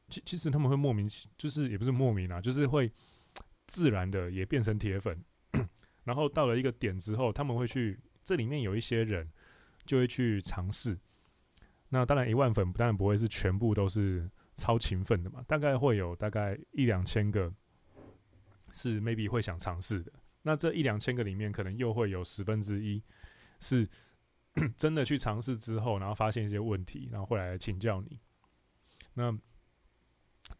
[0.08, 2.92] 其其实他们会莫名，就是也不是莫名啊，就是会
[3.66, 5.20] 自然的也变成铁粉。
[6.04, 9.28] 然后到了一个点之后，他们会去这里面有一些人
[9.84, 10.96] 就会去尝试。
[11.88, 17.52] 那当然，一万粉当然不会是全部都是超勤奋的嘛，大概会有大概一两千个
[18.72, 20.12] 是 maybe 会想尝试的。
[20.42, 23.02] 那这一两千个里面，可能又会有十分之一
[23.58, 23.88] 是
[24.76, 28.18] 真的去尝试之后，然后发现一些问题，然后会来请教你。
[29.14, 29.36] 那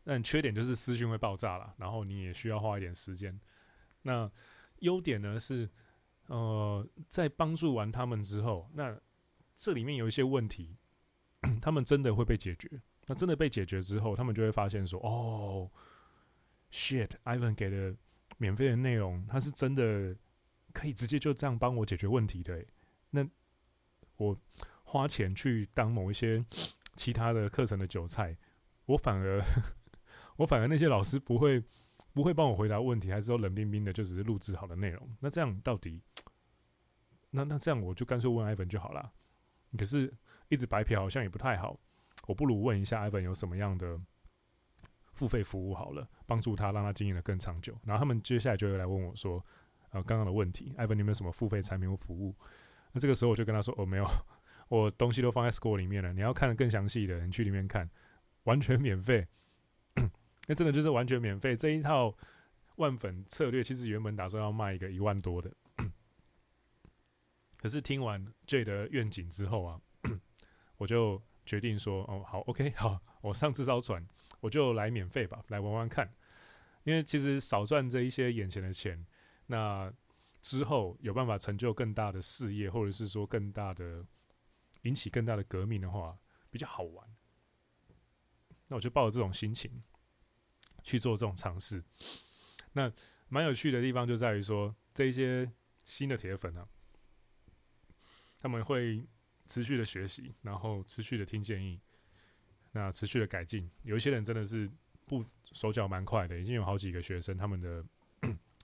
[0.05, 3.39] 但缺点就是私讯会爆炸了，然后你也需要花一点时间。
[4.03, 4.31] 那
[4.79, 5.69] 优点呢是，
[6.27, 8.99] 呃，在帮助完他们之后，那
[9.55, 10.77] 这里面有一些问题。
[11.61, 12.71] 他们真的会被解决。
[13.09, 15.69] 那真的被解决之后，他们就会发现说：“哦
[16.71, 17.97] ，shit，Ivan 给的
[18.39, 20.17] 免费的内容，他是真的
[20.73, 22.65] 可以直接就这样帮我解决问题的。”
[23.11, 23.29] 那
[24.23, 24.39] 我
[24.85, 26.45] 花钱去当某一些
[26.97, 28.37] 其他的课程的韭菜，
[28.87, 29.43] 我反而
[30.37, 31.63] 我反而那些老师不会
[32.13, 35.17] 不会帮我回答问题，还是说冷冰冰的就只是录制好的内容。
[35.21, 36.03] 那这样到底，
[37.31, 39.13] 那那这样我就干脆问 Ivan 就好了。
[39.77, 40.13] 可是。
[40.49, 41.81] 一直白嫖好像也不太好，
[42.27, 43.99] 我不如问一下 Ivan 有什么样的
[45.15, 47.75] 付费服务好了，帮助他让他经营的更长久。
[47.83, 49.43] 然后他们接下来就会来问我说
[49.93, 52.35] ：“呃，刚刚的问题，Ivan 你有没有什么付费产品或服务？”
[52.93, 54.07] 那这个时候我就跟他说：“哦，没有，
[54.69, 56.13] 我东西都放在 Score 里面了。
[56.13, 57.89] 你要看的更详细的，你去里面看，
[58.45, 59.27] 完全免费。
[60.47, 61.57] 那真的就是完全免费。
[61.57, 62.17] 这一套
[62.77, 65.53] 万粉策略其实原本打算要卖一个一万多的，
[67.57, 69.81] 可是听完 J 的愿景之后啊。”
[70.79, 74.05] 我就决定说，哦，好，OK， 好，我上这艘船，
[74.41, 76.13] 我就来免费吧，来玩玩看。
[76.83, 79.07] 因为其实少赚这一些眼前的钱，
[79.47, 79.93] 那
[80.43, 84.05] 之后有办法成就更大的事业，或者是说更大的
[84.83, 86.19] 引起更大的革命的话，
[86.51, 87.09] 比较好玩。
[88.69, 89.83] 那我就抱着这种心情
[90.83, 91.83] 去做这种尝试。
[92.73, 92.93] 那
[93.29, 95.51] 蛮有趣的地方就在于说，这一些
[95.87, 96.69] 新的铁粉啊，
[98.39, 99.07] 他们会。
[99.45, 101.79] 持续的学习，然后持续的听建议，
[102.71, 103.69] 那持续的改进。
[103.83, 104.71] 有一些人真的是
[105.05, 107.85] 不手脚蛮快的，已经有好几个学生他们的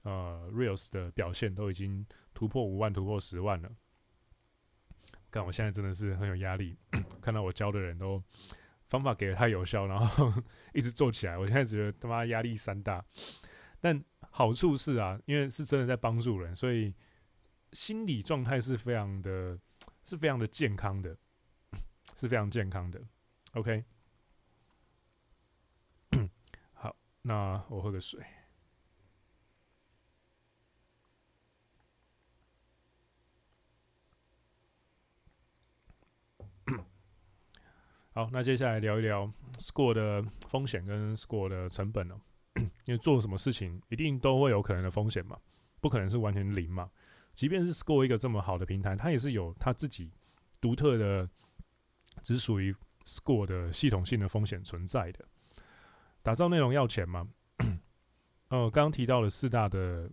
[0.02, 3.70] 呃 Reels 的表现都已经突破五万，突破十万了。
[5.30, 6.76] 但我现在真的是很有压力，
[7.20, 8.22] 看到我教的人都
[8.86, 10.32] 方法给的太有效，然后
[10.72, 13.04] 一直做起来，我现在觉得他妈压力山大。
[13.80, 16.94] 但好处是啊，因为是真的在帮助人，所以
[17.72, 19.58] 心理状态是非常的，
[20.04, 21.16] 是非常的健康的，
[22.16, 23.00] 是非常健康的。
[23.52, 23.84] OK，
[26.72, 28.24] 好，那我喝个水。
[38.18, 42.20] 好，那接下来聊一聊 Score 的风险跟 Score 的成本了。
[42.84, 45.38] 因为做什么事情一定都会有可能的风险嘛，
[45.80, 46.90] 不可能是完全零嘛。
[47.32, 50.10] 即便是 Score 一个这么好的平台，它也是有它自己
[50.60, 51.30] 独特的，
[52.24, 55.24] 只属于 Score 的系统性的风险存在的。
[56.20, 57.28] 打造内容要钱吗？
[58.50, 60.10] 呃，刚刚提到了四大的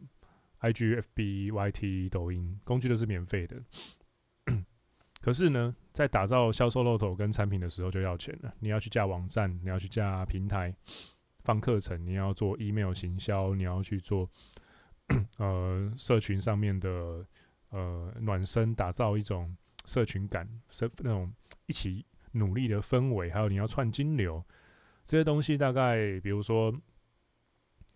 [0.59, 3.59] IG、FB、YT、抖音工具都是免费的，
[5.25, 8.53] 可是呢，在打造销售漏斗跟产品的时候就要钱了。
[8.59, 10.71] 你要去架网站，你要去架平台。
[11.39, 14.29] 放课程，你要做 email 行销，你要去做
[15.39, 17.25] 呃社群上面的
[17.69, 21.33] 呃暖身，打造一种社群感，社那种
[21.65, 24.45] 一起努力的氛围，还有你要串金流
[25.05, 26.71] 这些东西，大概比如说，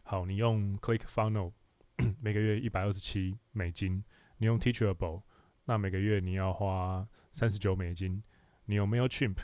[0.01, 1.51] 好，你用 Click Funnel
[2.19, 4.03] 每个月一百二十七美金，
[4.39, 5.21] 你用 Teachable
[5.69, 8.23] 那每个月你要花三十九美金，
[8.65, 9.37] 你有没有 Mailchimp？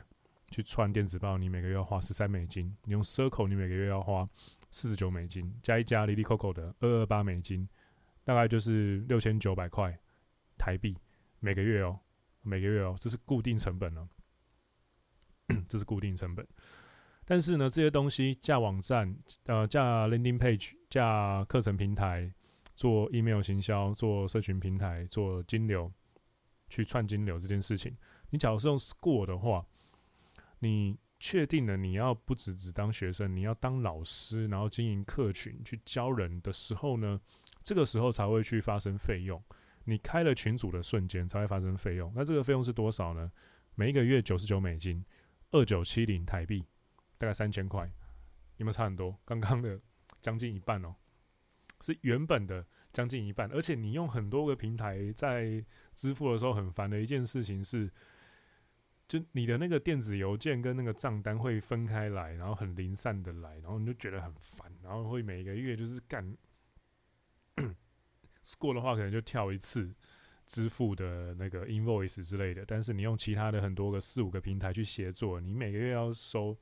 [0.49, 4.27] 去串电子报，你每个月要花十三美金；你用 Circle，你每个月要花
[4.71, 7.69] 四十九美金，加一加 LilyCoco 的二二八美金，
[8.23, 9.95] 大概就是六千九百块
[10.57, 10.97] 台币
[11.41, 11.99] 每个月哦，
[12.41, 14.09] 每个月哦，这是固定成本哦，
[15.69, 16.43] 这是固定成本。
[17.23, 22.33] 但是呢，这些东西架网站、呃架 Landing Page、架课程平台、
[22.75, 25.91] 做 Email 行销、做社群平台、做金流、
[26.75, 27.95] 去串金流这件事情，
[28.31, 29.65] 你假如是用 Score 的话。
[30.59, 37.19] 你确定了你要不只只当学生，你要当老师，然后经营客群去教人的时候呢，
[37.61, 39.41] 这个时候才会去发生费用。
[39.83, 42.11] 你开了群组的瞬间才会发生费用。
[42.15, 43.31] 那这个费用是多少呢？
[43.75, 45.05] 每一个月九十九美金，
[45.51, 46.65] 二九七零台币，
[47.17, 47.83] 大概三千块，
[48.57, 49.15] 有没有差很多？
[49.25, 49.79] 刚刚的
[50.21, 50.95] 将近一半哦，
[51.81, 53.51] 是原本的将近一半。
[53.51, 57.91] 而且你用很多个平台在支付的时候，很烦的一件事情是。
[59.07, 66.35] 就你的那个电子邮件跟那个账单会分开来，然后很零散的来，然后你就觉得很烦，然后会每个月就是干
[68.57, 69.93] 过的话， 可能就跳一次
[70.47, 72.65] 支付的那个 invoice 之类的。
[72.65, 76.57] 但是你用其他的很多个四五个平台去协作，你每个月要收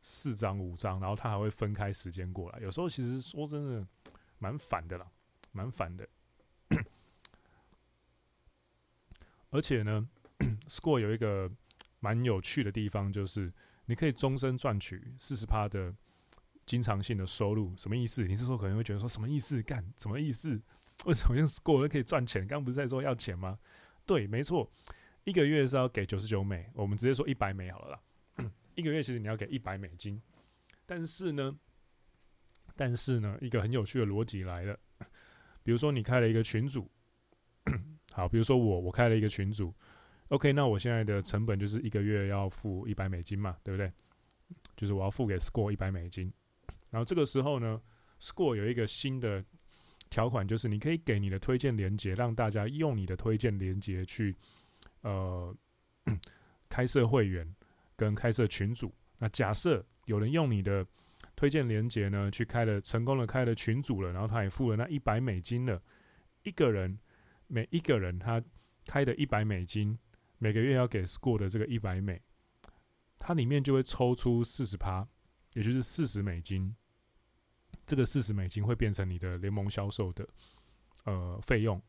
[0.00, 2.60] 四张五张，然后他还会分开时间过来。
[2.60, 3.84] 有时候其实说真的
[4.38, 5.10] 蛮烦的啦，
[5.54, 6.06] 蛮烦的。
[9.48, 10.06] 而且呢，
[10.68, 11.50] Score 有一个。
[12.00, 13.50] 蛮有趣的地方就是，
[13.86, 15.90] 你可以终身赚取四十趴的
[16.66, 18.24] 经常性的收入，什么意思？
[18.26, 19.62] 你是说可能会觉得说什么意思？
[19.62, 20.60] 干什么意思？
[21.06, 22.42] 为什么用 Score 可以赚钱？
[22.42, 23.58] 刚刚不是在说要钱吗？
[24.04, 24.70] 对，没错，
[25.24, 28.50] 一个月是要给九十九美，我们直接说一百美好了啦。
[28.76, 30.20] 一个月其实你要给一百美金，
[30.84, 31.58] 但是呢，
[32.76, 34.78] 但是呢，一个很有趣的逻辑来了，
[35.64, 36.88] 比如说你开了一个群组，
[38.12, 39.74] 好，比如说我我开了一个群组。
[40.28, 43.90] OK，那我现在的成本就是一个月要付一百美金嘛，对不对？
[44.76, 46.32] 就是我要付给 Score 一百美金。
[46.90, 47.80] 然后这个时候呢
[48.20, 49.44] ，Score 有一个新的
[50.10, 54.36] 条款，就是你可以给你的推荐连接，让大家用你的推荐连接去
[55.02, 55.54] 呃
[56.68, 57.54] 开设会员
[57.96, 58.94] 跟开设群组。
[59.18, 60.86] 那假设有人用你的
[61.44, 65.78] 推荐连结呢，去开了成功的开了群组了，然后他也付了那一百美金了，
[66.42, 66.98] 一个人
[67.48, 68.42] 每一个人他
[68.86, 69.98] 开的一百美金。
[70.38, 72.20] 每个月要给 Score 的这个一百美，
[73.18, 75.06] 它里面就会抽出四十趴，
[75.52, 76.74] 也就是四十美金。
[77.86, 80.26] 这个四十美金会变成你的联盟销售的
[81.04, 81.80] 呃费用，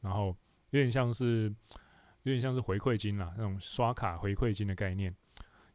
[0.00, 0.36] 然后
[0.70, 1.54] 有点像是
[2.22, 5.14] 有点像是回馈金啦，那种刷卡回馈金的概念。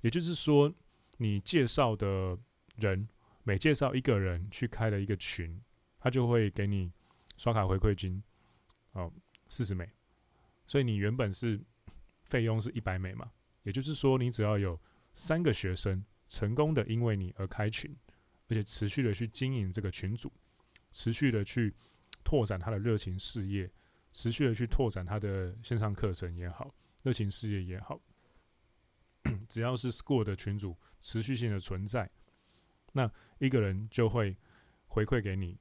[0.02, 0.74] 也就是说，
[1.18, 2.38] 你介绍的
[2.76, 3.08] 人
[3.44, 5.62] 每介绍一个人去开了一个群，
[6.00, 6.92] 他就会给你
[7.38, 8.22] 刷卡回馈金
[8.92, 9.12] 哦，
[9.48, 9.90] 四十美。
[10.68, 11.60] 所以你原本是。
[12.30, 13.32] 费用是一百美嘛，
[13.64, 14.80] 也就是说，你只要有
[15.16, 17.92] 三个学生成功的因为你而开群，
[18.50, 20.32] 而且持续的去经营这个群组，
[20.92, 21.74] 持续的去
[22.24, 23.68] 拓展他的热情事业，
[24.12, 26.72] 持续的去拓展他的线上课程也好，
[27.02, 28.00] 热情事业也好，
[29.50, 32.08] 只要是 school 的群组持续性的存在，
[32.94, 34.36] 那一个人就会
[34.88, 35.58] 回馈给你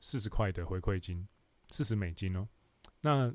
[0.00, 1.26] 四十块的回馈金，
[1.68, 2.48] 四十美金哦。
[3.02, 3.34] 那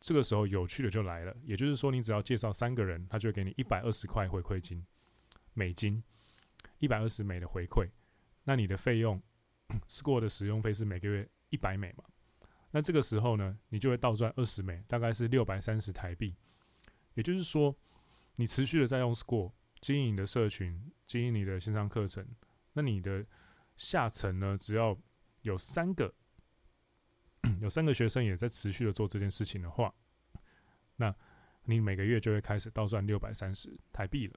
[0.00, 4.84] 这个时候有趣的就来了，也就是说，你只要介绍三个人，他就会给你一百二十块回馈金，
[5.54, 6.02] 美金
[6.78, 7.88] 一百二十美的回馈。
[8.44, 9.22] 那你的费用
[9.88, 12.04] ，Score 的使用费是每个月一百美嘛？
[12.70, 16.34] 那这个时候呢，你就会倒赚二十美，大概是六百三十台币。
[17.14, 17.74] 也就是说，
[18.36, 22.26] 你持续的在用 Score 经营你的社群，经营你的线上课程，
[22.74, 23.24] 那你的
[23.76, 24.96] 下层呢，只要
[25.42, 26.14] 有三个
[27.60, 29.94] 有三个学生也在持续的做这件事情的话，
[30.96, 31.14] 那
[31.64, 34.34] 你每个月就会开始倒赚六百三十台币了。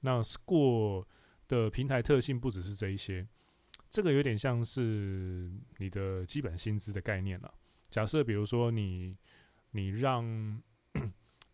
[0.00, 1.04] 那 Score
[1.48, 3.26] 的平台特性不只是这一些。
[3.90, 7.52] 这个有点像是你的基本薪资的概念了。
[7.90, 9.18] 假设比如说你
[9.72, 10.24] 你让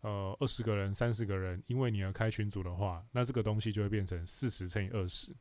[0.01, 5.35] 呃二十个人、三十个人因为你而开群组的话，那这个东西就会变成四十乘以二十，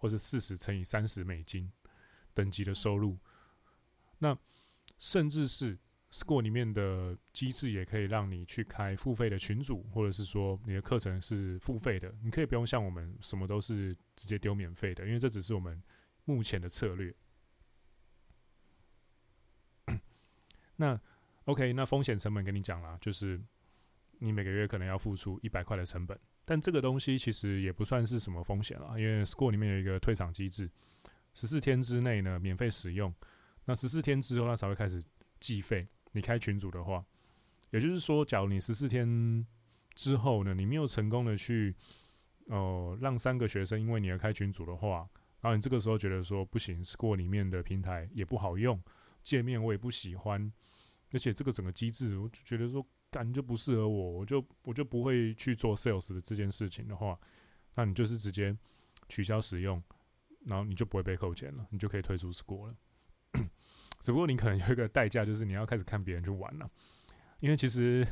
[0.00, 1.70] 或者四十乘以三十美金
[2.34, 3.16] 等级的收入。
[4.18, 4.36] 那
[4.98, 5.78] 甚至是
[6.10, 15.80] Score 里面的机制也可以让你去开付费的群组，或者是说你的课程是付费的，你可以不用像我们什么都是直接丢免费的，因为这只是我们。
[16.26, 17.12] 目前的策略，
[20.76, 21.00] 那
[21.46, 23.40] OK，那风险成本跟你讲了，就是
[24.20, 30.70] 你每个月可能要付出一百块的成本，但这个东西其实也不算是什么风险了，因为 Score 里面有一个退场机制，
[31.34, 33.12] 十四天之内呢免费使用，
[33.64, 35.02] 那十四天之后它才会开始
[35.40, 35.88] 计费。
[36.12, 37.04] 你开群组的话，
[37.70, 39.46] 也就是说，假如你十四天
[39.94, 41.74] 之后呢，你没有成功的去
[42.46, 45.08] 哦、让三个学生因为你而开群组的话。
[45.40, 48.78] 然后你这个时候觉得说不行，Score 里面的平台也不好用，
[49.22, 50.52] 界面我也不喜欢，
[51.12, 57.18] 而且这个整个机制我就觉得说干就不适合我，我就我就不会去做 sales 的这件事情的话，
[57.74, 58.56] 那你就是直接
[59.08, 59.82] 取消使用，
[60.46, 62.76] 然后你就不会被扣钱了，你就可以退出 school 了。
[63.98, 66.70] 只不过你可能有一个代价，就是你要开始看别人去玩了，
[67.40, 68.06] 因为其实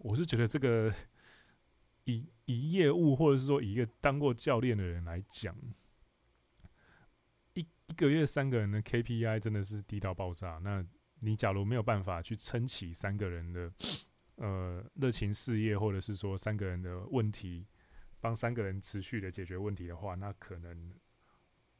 [0.00, 0.92] 我是觉得这个
[2.04, 5.56] 以以业务或者是说一个当过教练的人来讲。
[7.54, 10.60] 一个月三个人的 KPI 真的是低到爆炸。
[10.62, 10.80] 那
[11.20, 13.72] 你假如没有办法去撑起三个人的
[14.36, 17.66] 呃热情事业，或者是说三个人的问题，
[18.20, 20.94] 帮三个人持续的解决问题的话，那可能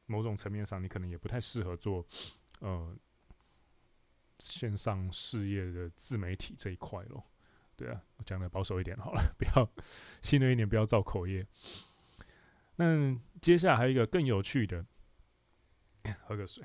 [0.07, 2.07] 某种层面上你可能也不太适合做
[2.61, 2.97] 呃
[4.39, 7.25] 线上事业的自媒体这一块咯。
[7.77, 9.71] 对啊，我讲的保守一点好了， 不要
[10.21, 11.47] 新的一年不要造口业。
[12.77, 14.85] 那接下来还有一个更有趣的。
[16.25, 16.65] 喝个水。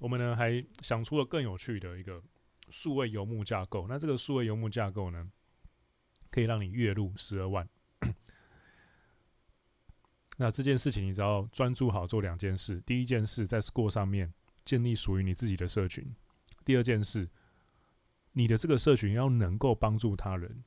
[0.00, 2.22] 我们呢还想出了更有趣的一个
[2.68, 3.86] 数位游牧架构。
[3.88, 5.30] 那这个数位游牧架构呢，
[6.30, 7.68] 可以让你月入十二万。
[10.38, 14.32] 那这件事情，你只要专注好做两件事：第一件事，在 Score 上面
[14.64, 16.04] 建立属于你自己的社群；
[16.64, 17.30] 第二件事，
[18.32, 20.62] 你的这个社群要能够帮助他人，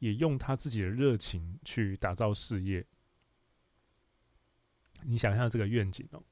[0.00, 2.84] 也用他自己的热情去打造事业。
[5.04, 6.24] 你想象这个愿景哦，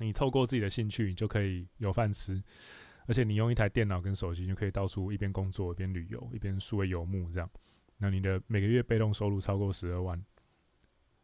[0.00, 2.42] 你透过自己的兴趣，你就可以有饭吃，
[3.06, 7.48] 而且你用一台电脑跟手机，就可以到处一边工作一边旅游，一边数位游牧这样。
[7.98, 10.18] 那你的每个月被动收入超过十二万，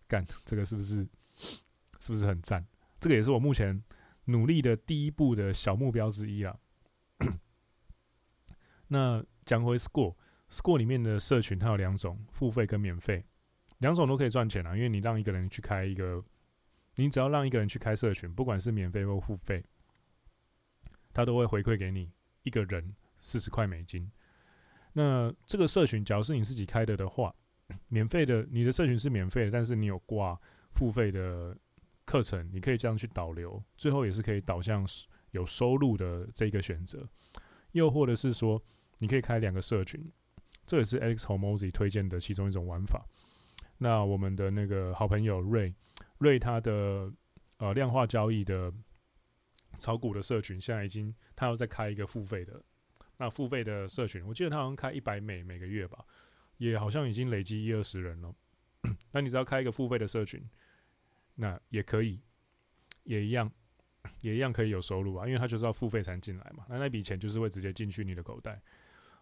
[0.06, 1.08] 干这个是不是
[2.00, 2.66] 是不是很赞？
[3.00, 3.82] 这个也是我目前
[4.26, 6.54] 努力的第一步的小目标之一啊。
[8.88, 13.24] 那讲回 Score，Score 里面的社群它有两种，付费跟免费，
[13.78, 16.22] 两种都可以赚钱啊，因为你让一个人去开一个。
[16.96, 19.62] 你只要让一个人去开社群，不管是免费或付费，
[21.12, 22.10] 他都会回馈给你
[22.42, 24.10] 一个人四十块美金。
[24.94, 27.34] 那这个社群，假如是你自己开的的话，
[27.88, 30.40] 免费的，你的社群是免费的，但是你有挂
[30.72, 31.54] 付费的
[32.06, 34.86] 课程，你可以这样去导流，最后也是可以导向
[35.32, 37.06] 有收入的这个选择。
[37.72, 38.62] 又或者是说，
[38.98, 40.02] 你可以开两个社群，
[40.64, 43.04] 这也是 X Hormozi 推荐的其中一种玩法。
[43.76, 45.74] 那我们的那个好朋友 Ray。
[46.18, 47.12] 瑞他的
[47.58, 48.72] 呃量化交易的
[49.78, 52.62] 炒股的社群，现在已经他要再开一个付费的，
[53.18, 56.04] 那付费的社群，我记得他好像开一百美每个月吧，
[56.56, 58.34] 也好像已经累积一二十人了。
[59.12, 60.42] 那你只要开一个付费的社群，
[61.34, 62.20] 那也可以，
[63.04, 63.50] 也一样，
[64.20, 68.60] 也一样可以有收入啊，因为他就是要付费才进来嘛，那那笔钱就是会直接进去你的口袋。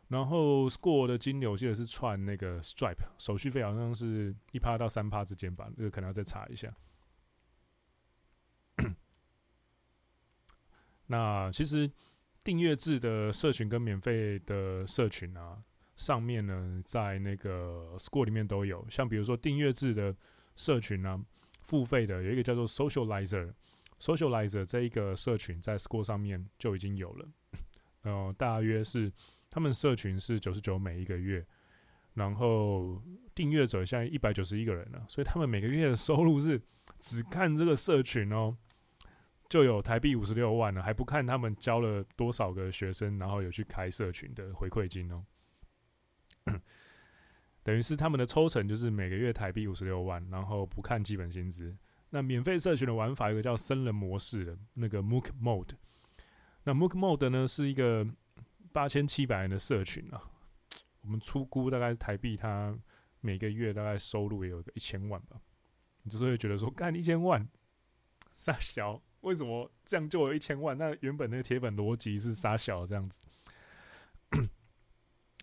[0.09, 6.75] 然后 Score 的金流，我记得是串那个 Stripe，手续费好像是一趴到三趴之间吧，这个可能要再查一下。
[11.07, 11.91] 那其实
[12.43, 15.63] 订阅制的社群跟免费的社群啊，
[15.97, 18.87] 上面呢，在那个 Score 里面都有。
[18.91, 20.15] 像比如说订阅制的
[20.55, 21.19] 社群啊，
[21.63, 27.29] 付费的有一个叫做 Socializer，Socializer 这一个社群在 Score 上面就已经有了。
[28.03, 29.11] 呃，大约是
[29.55, 31.47] 他们社群是九十九每一个月，
[32.15, 33.01] 然后
[33.37, 36.61] 订阅者现在一百九十一个人了，所以他们每个月的收入是
[36.99, 38.57] 只看这个社群哦。
[39.49, 45.25] 就有台币五十六万了，还不看他们教了多少个学生，然后有去开社群的回馈金哦。
[47.63, 51.77] 等于是他们的抽成就是每个月台币五十六万，然后不看基本薪资。
[52.11, 55.77] 那免费社群的玩法有个叫僧人模式的那个 Mook Mode。
[56.65, 58.05] 那 Mook Mode 呢是一个
[58.75, 60.21] 八千七百人的社群啊，
[61.03, 62.77] 我们初估大概台币，它
[63.21, 65.41] 每个月大概收入也有个一千万吧。
[66.03, 67.49] 你就是会觉得说，干一千万，
[68.35, 69.01] 傻小。
[69.21, 70.77] 为什么这样就有一千万？
[70.77, 73.25] 那原本那个铁粉逻辑是傻小这样子。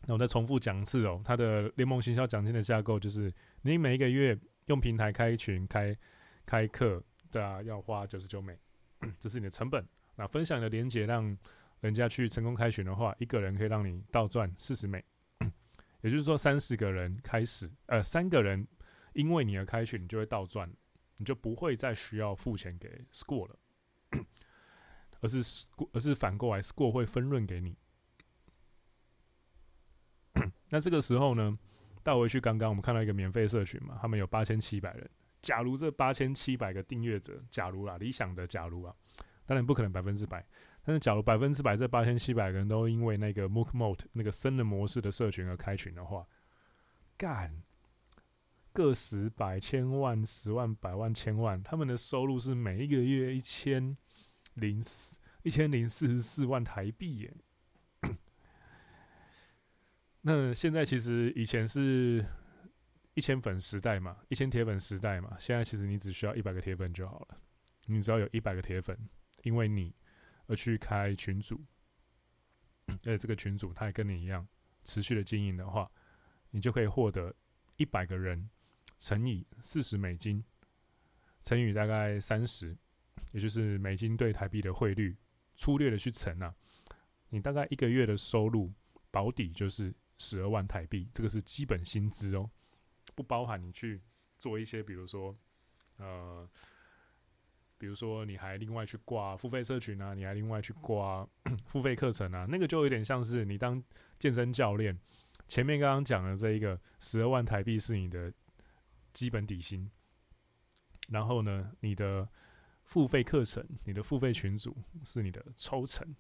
[0.08, 5.98] 那我再重复讲一次哦，它的联盟行销奖金的架构就是：你每一个月用平台开群、开
[6.46, 7.02] 开课，
[7.32, 8.60] 对啊，要花九十九美，
[9.18, 9.88] 这是你的成本。
[10.18, 11.38] 那分享你的连接，让
[11.82, 15.04] 人家去成功开群的话，一个人可以让你倒赚四十美。
[16.02, 18.68] 也就是说，三十个人开始，呃，三个人
[19.14, 20.72] 因为你而开群，你就会倒赚，
[21.18, 23.60] 你就不会再需要付钱给 Score 了。
[25.22, 27.78] 而是而是反过来，Score 会分润给你。
[30.70, 31.54] 那这个时候呢，
[32.02, 35.10] 倒回去刚刚我们看到一个免费社群嘛，他们有八千七百人。
[35.42, 38.96] 假如这八千七百个订阅者，假如啊，理想的假如啊，
[39.46, 40.46] 当然不可能百分之百，
[40.84, 46.28] 但是假如百分之百这八千七百个人都因为那个 Mook Mode 那个生人模式的社群而开群的话，
[47.18, 47.62] 干
[48.74, 53.96] 个十百千万十万百万千万，他们的收入是每一个月一千。
[54.56, 57.34] 零四一千零四十四万台币耶，
[60.24, 62.26] 那现在其实以前是
[63.14, 67.38] 一千粉时代嘛，一千铁粉时代嘛，现在其实你只需要一百个铁粉就好了。
[67.86, 69.08] 你只要有一百个铁粉，
[69.44, 69.96] 因为你
[70.52, 71.64] 而去开群组，
[72.88, 74.46] 而且这个群组他也跟你一样
[74.84, 75.90] 持续的经营的话，
[76.50, 77.34] 你就可以获得
[77.78, 78.50] 一百个人
[78.98, 80.44] 乘以四十美金，
[81.42, 82.78] 乘以大概三十。
[83.32, 85.16] 也就是美金对台币的汇率，
[85.56, 86.54] 粗略的去乘啊，
[87.30, 88.74] 你大概一个月的收入
[89.10, 92.52] 保底就是十二万台币，这个是基本薪资哦，
[93.16, 94.02] 不包含你去
[94.38, 95.34] 做一些，比如说，
[95.96, 96.50] 呃，
[97.82, 101.28] 比如说你还另外去挂付费社群啊，你还另外去挂
[101.66, 103.84] 付费课程啊，那个就有点像是你当
[104.20, 104.96] 健身教练，
[105.48, 108.32] 前面刚刚讲的这一个十二万台币是你的
[109.12, 109.90] 基本底薪，
[111.10, 112.30] 然后呢，你的。
[112.84, 114.76] 付费课程，你的付费群组
[115.06, 116.14] 是你的抽成。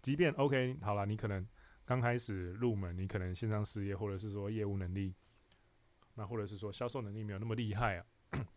[0.00, 1.46] 即便 OK 好了，你可能
[1.84, 5.14] 刚开始入门，你可能线上事业，或者是说业务能力，
[6.14, 8.06] 那或者是说销售能力没有那么厉害啊，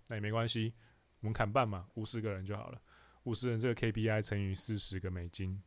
[0.07, 0.73] 那也没关系，
[1.21, 2.81] 我们砍半嘛，五十个人就好了。
[3.23, 5.61] 五十人这个 KPI 乘以四十个美金，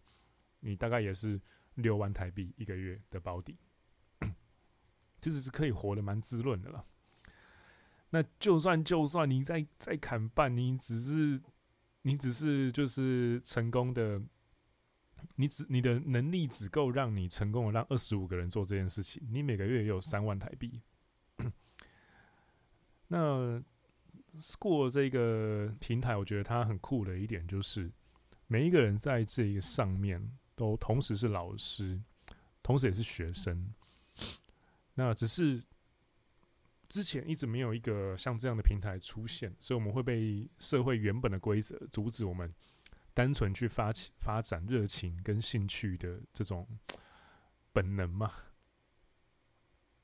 [0.61, 1.41] 你大概也是
[1.75, 3.59] 六万台币一个月的保底，
[5.21, 6.87] 其实是可以活得蛮滋润的了。
[8.11, 11.41] 那就算就算你再再砍半，你只是
[12.03, 14.21] 你只是就是成功的，
[15.37, 20.81] 你只你的能力只够让你成功的让二十五个人做这件事情，你每个月也有三万台币。
[23.09, 23.63] 那
[24.39, 27.91] Score 这个平台，我觉得它很酷的一点就是，
[28.47, 32.01] 每一个人在这一个上面都同时是老师，
[32.63, 33.73] 同时也是学生。
[34.95, 35.63] 那只是。
[36.89, 42.53] 之前一直没有一个像这样的平台出现，所以我们会被社会原本的规则阻止我们
[43.15, 46.67] 单纯去发起发展热情跟兴趣的这种
[47.73, 48.33] 本能嘛。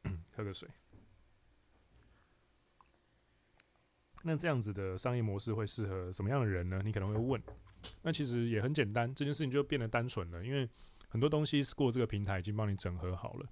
[0.36, 0.68] 喝个水。
[4.26, 6.82] 那这样子的商业模式会适合什么样的人呢？
[6.84, 7.40] 你可能会问。
[8.02, 10.68] 那其实也很简单，这件事情就变得单纯了，因为
[11.08, 13.48] 很多东西 Score 这个平台已经帮你整合好了，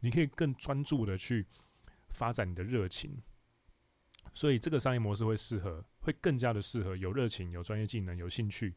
[0.00, 1.46] 你可以更专注的去。
[2.14, 3.22] 发展你的热情，
[4.34, 8.76] 所以这个商业模式会适合，会更加的适合有热情、有专业技能、有兴趣。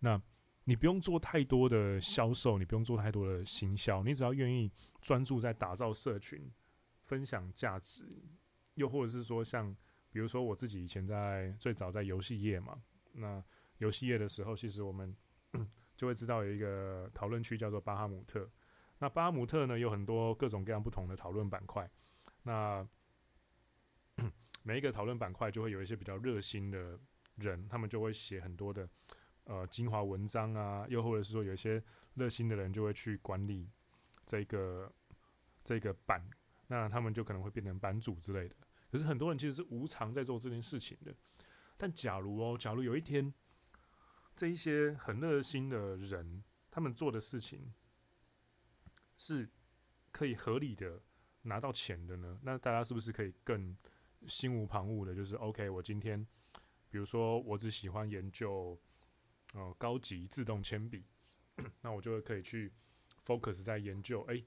[0.00, 0.20] 那
[0.64, 6.52] 你不用做太多的销售，你不用做太多的行销，你只要愿意专注在打造社群、
[7.02, 8.04] 分享价值，
[8.74, 9.74] 又或者是说像，
[10.10, 12.82] 比如说我自己以前在最早在游戏业嘛，
[13.12, 13.42] 那
[13.78, 15.16] 游戏业的时候，其实我们
[15.96, 18.50] 就会知道有一个讨论区叫做巴哈姆特。
[18.98, 21.90] 那巴哈姆特呢，有很多各种各样不同的讨论板块。
[22.42, 22.86] 那
[24.62, 26.98] 每一个讨论板块就会有一些比较热心的
[27.36, 28.88] 人，他们就会写很多的
[29.44, 31.82] 呃精华文章啊，又或者是说有一些
[32.14, 33.70] 热心的人就会去管理
[34.26, 34.92] 这个
[35.64, 36.28] 这个版，
[36.66, 38.56] 那他们就可能会变成版主之类的。
[38.90, 41.14] 可是很多人其实是无偿在做这件事情的。
[41.76, 43.32] 但假如哦，假如有一天，
[44.36, 47.72] 这一些很热心的人，他们做的事情
[49.16, 49.48] 是
[50.10, 51.02] 可以合理的
[51.42, 52.38] 拿到钱的呢？
[52.42, 53.76] 那大家是不是可以更
[54.26, 55.14] 心无旁骛的？
[55.14, 56.26] 就是 OK，我今天，
[56.90, 58.78] 比如说我只喜欢研究
[59.54, 61.06] 呃高级自动铅笔，
[61.80, 62.72] 那我就可以去
[63.24, 64.42] focus 在研究，哎、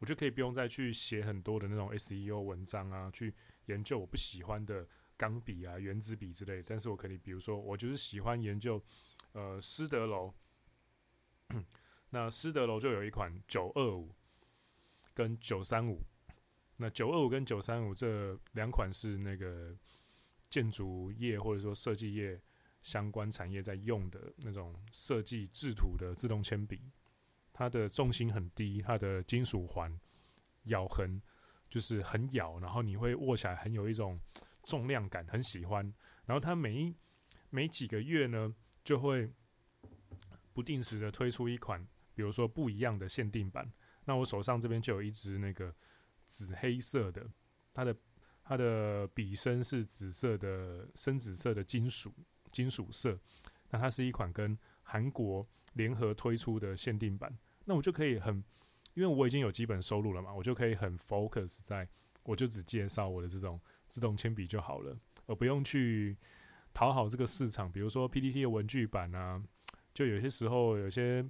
[0.00, 3.32] 我就可以不用再去写很多的那种 SEO 文章啊，去
[3.66, 4.86] 研究我不喜欢的
[5.16, 6.62] 钢笔啊、原子笔之类。
[6.62, 8.82] 但是我可以，比如说，我就是喜欢研究
[9.32, 10.32] 呃施德楼，
[12.10, 14.14] 那施德楼就有一款九二五
[15.14, 16.02] 跟九三五。
[16.78, 19.76] 那九二五跟九三五这两款是那个
[20.48, 22.40] 建筑业或者说设计业
[22.80, 26.90] 相关产业在用的那种设计制图的自动铅笔，
[27.52, 29.96] 它的重心很低，它的金属环
[30.64, 31.20] 咬痕
[31.72, 34.20] 就是很咬，然后你会握起来很有一种
[34.64, 35.82] 重量感，很喜欢。
[36.26, 36.94] 然后它每一
[37.48, 38.54] 每几个月呢，
[38.84, 39.32] 就会
[40.52, 41.82] 不定时的推出一款，
[42.14, 43.72] 比如说不一样的限定版。
[44.04, 45.74] 那我手上这边就有一支那个。
[46.24, 47.28] 紫黑色的，
[47.74, 47.94] 它的
[48.42, 52.10] 它的笔身是紫色的深紫色的金属
[52.50, 53.18] 金属色，
[53.68, 58.42] 那它是一款跟韩国联合推出的限定版，那我就可以很，
[58.94, 61.88] 因为我已经有基本收入了嘛，我就可以很 focus 在，
[62.24, 66.16] 我就只介绍我的这种自动铅笔就好了，而不用去
[66.72, 69.42] 讨好这个市场，比如说 PTT 的文具版啊，
[69.94, 71.24] 就有些时候有些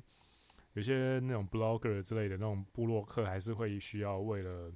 [0.75, 4.73] 有些那种 blogger 之类的那种部落客还是会需要为了。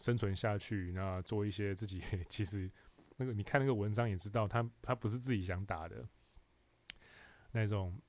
[0.00, 2.00] 生存下去，那做一些自己
[2.30, 2.70] 其实
[3.16, 6.08] 那个你看那个文章也知道，他他不是自己想打的
[7.50, 8.00] 那种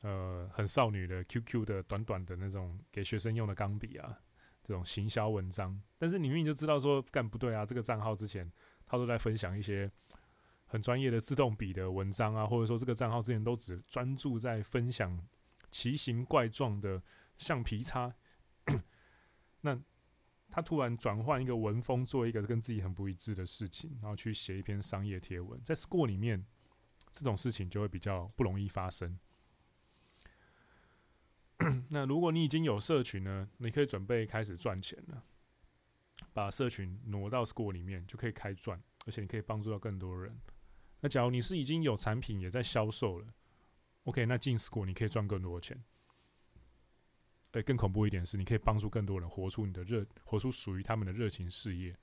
[0.00, 4.18] 呃很少女的 QQ 的短短的那种给学生用的钢笔啊，
[4.62, 5.80] 这种行销文章。
[5.98, 8.50] 但是你明明就知道说干不对啊，这个账号之前
[8.86, 9.90] 他都在分享一些
[10.66, 15.18] 很专业的自动笔的文章啊，或者说这个账号之前都只专注在分享
[15.70, 17.02] 奇形怪状的
[17.36, 18.14] 橡皮擦，
[19.62, 19.80] 那。
[20.52, 26.44] 他突然转换一个文风，做一个跟自己很不一致的事情，然后去写一篇商业贴文，在 Score 里面，
[27.12, 29.16] 这种事情就会比较不容易发生。
[31.90, 35.22] 那如果你已经有社群呢，你可以准备开始赚钱了，
[36.32, 40.38] 把社群挪到 Score 里面就可以开赚，而且你可以帮助到更多人。
[41.00, 43.26] 那假如你是已经有产品也在销售了
[44.04, 45.82] ，OK，那进 Score 你可以赚更多的钱。
[47.50, 51.96] 对，更恐怖一点是，你可以帮助更多人活出你的热，活出属于他们的热情事业。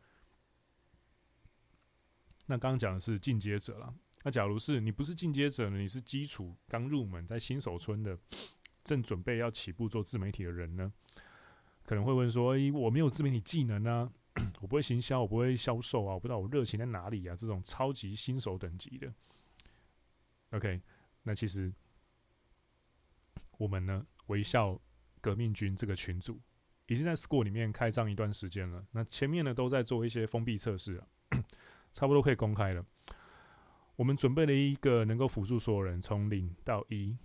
[2.47, 3.93] 那刚刚讲的是进阶者了，
[4.23, 5.77] 那假如是你不是进阶者呢？
[5.77, 8.17] 你是基础刚入门，在新手村的，
[8.87, 10.91] 正准备要起步做自媒体的人呢，
[11.83, 14.11] 可能会问说：“诶，我没有自媒体技能啊，
[14.61, 19.13] 我不会行销，我不会销售啊，我不知道我热情在哪里啊？”这种超级新手等级的
[20.51, 20.81] ，OK，
[21.23, 21.73] 那其实
[23.57, 24.79] 我们呢，微笑。
[25.19, 26.39] 革命军这个群组
[26.85, 28.85] 已经在 Score 里面开张一段时间了。
[28.91, 31.07] 那前面呢都在做一些封闭测试了，
[31.91, 32.85] 差不多可以公开了。
[33.97, 37.17] 我们准备了一个能够辅助所有人从零到一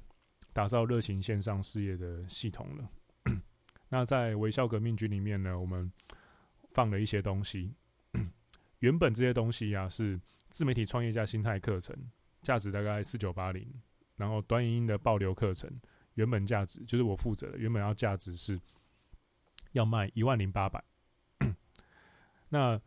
[0.53, 2.91] 打造热情线上事业的系统了。
[3.89, 5.91] 那在微笑革命军里面呢，我们
[6.73, 7.75] 放了一些东西。
[8.81, 11.97] 原本这些东西呀、啊、是自媒体创业家心态课程，
[12.43, 13.67] 价值大概四九八零，
[14.17, 15.71] 然后短影音的爆流课程。
[16.15, 18.61] 原本价值就是我负责的，原本要价值是
[19.73, 20.85] 要卖一万零八百。
[22.51, 22.79] 那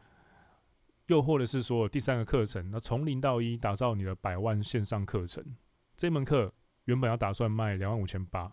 [1.08, 5.56] 又或者是说第三个课程，那从零到一打造你的百万线上课程，
[5.98, 6.54] 这门课
[6.86, 8.52] 原本要打算卖两万五千八，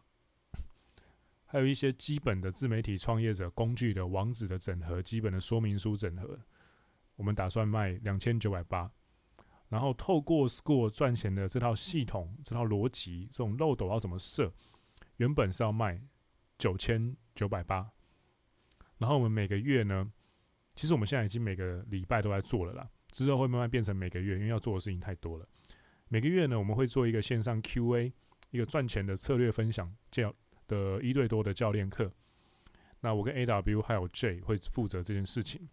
[1.46, 6.38] 还有一些基本的自媒体创业者工具的网址的整合，基本的说明书整合，
[7.16, 8.90] 我们打算卖两千九百八。
[9.68, 14.52] 然后透过 Score 赚钱的这套系统、这套逻辑、这种漏斗要怎么设？
[15.16, 15.98] 原本是要卖
[16.58, 17.90] 九千九百八，
[18.98, 20.12] 然后我们每个月呢，
[20.74, 25.48] 其实我们现在已经每个礼拜都在做了啦，之后会慢慢变成每个月，因为要做的事情太多了。
[26.08, 28.12] 每个月呢，我们会做一个线上 QA，
[28.52, 30.32] 一个赚钱的策略分享教
[30.68, 32.12] 的一对多的教练课。
[33.00, 35.68] 那我跟 AW 还有 J 会负责这件事情。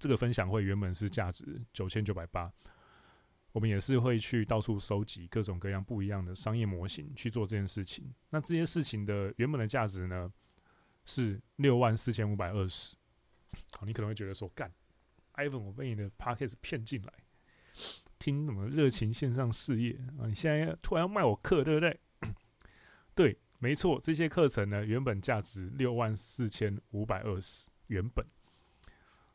[0.00, 2.50] 这个分享会原本是价值九千九百八。
[3.52, 8.12] 我们也是会去到处收集各种各样不一样的商业模型去做这件事情。
[8.30, 10.30] 那这些事情的原本的价值呢，
[11.04, 12.96] 是六万四千五百二十。
[13.72, 14.70] 好，你可能会觉得说，干
[15.34, 17.12] ，Ivan，我被你的 Podcast 骗进来，
[18.18, 20.26] 听什么热情线上事业啊？
[20.26, 22.00] 你现在突然要卖我课，对不对？
[23.14, 28.24] 对，没错，这些课程呢，原本价值六万四千五百二十，原本。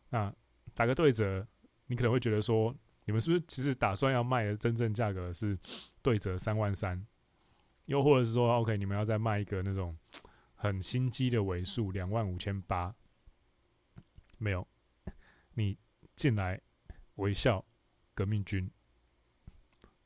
[0.09, 0.33] 那
[0.73, 1.47] 打个对折，
[1.87, 2.75] 你可能会觉得说，
[3.05, 5.57] 你们是不是其实打算要卖的真正价格是
[6.01, 7.05] 对折三万三？
[7.85, 9.97] 又或者是说，OK，你们要再卖一个那种
[10.55, 12.93] 很心机的尾数两万五千八？
[14.37, 14.67] 没有，
[15.55, 15.77] 你
[16.15, 16.61] 进来
[17.15, 17.65] 微笑
[18.21, 18.69] 革命军，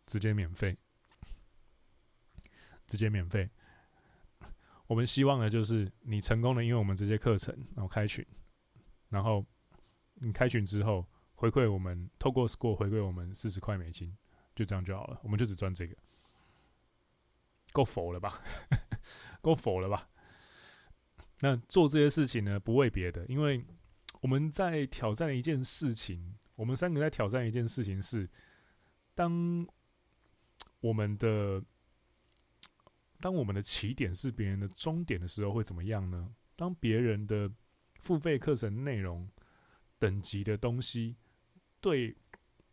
[0.06, 0.78] 直接免费，
[2.88, 3.50] 直接免费。
[4.88, 8.26] 我们希望的就是你成功的，因为我们这些课程，然后开群，
[9.10, 9.46] 然后
[10.14, 14.16] 你开群之后回馈我们，透过 Score 回馈我们四十块美金，
[14.56, 15.94] 就这样就好了，我们就只赚这个，
[17.74, 18.42] 够否了吧？
[19.44, 20.10] 够否了吧？
[21.42, 23.66] 那做这些事情呢，不为别的，因为
[24.22, 28.30] 我们在挑战一件事情，我们三个在挑战一件事情是，
[29.14, 29.68] 当
[30.80, 31.64] 我们的。
[33.22, 36.36] 当我们的起点是别人的终点的时候，会怎么样呢？
[36.56, 37.50] 当别人的
[38.02, 39.28] 付费课程内容
[39.98, 41.16] 等级的东西，
[41.80, 42.16] 对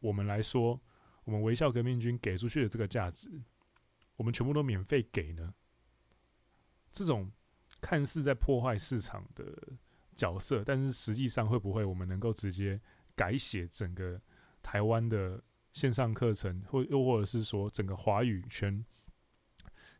[0.00, 0.78] 我们来说，
[1.24, 3.30] 我们微笑革命军给出去的这个价值，
[4.16, 5.54] 我们全部都免费给呢？
[6.90, 7.30] 这种
[7.80, 9.56] 看似在破坏市场的
[10.14, 12.78] 角色，但是实际上会不会我们能够直接
[13.22, 14.20] 改写整个
[14.60, 15.40] 台湾的
[15.72, 18.84] 线上课程，或又或者是说整个华语圈？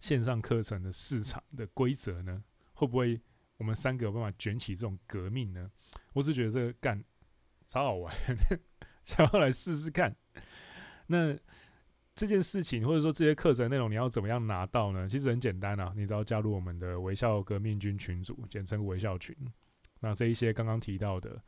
[0.01, 2.43] 线上课程的市场的规则呢？
[2.73, 3.21] 会不会
[3.59, 5.71] 我们三个有办法卷起这种革命呢？
[6.15, 7.05] 我只觉得这个干
[7.69, 8.13] 超好玩，
[9.05, 10.17] 想要来试试看。
[11.07, 11.39] 那
[12.17, 15.09] 这件事情或者说这些课程内容，你要怎么样拿到呢？
[15.09, 19.37] 其实很简单啊，你只要加入我们的微笑革命军群组，简称微笑群。
[20.01, 21.41] 那这一些刚刚提到的，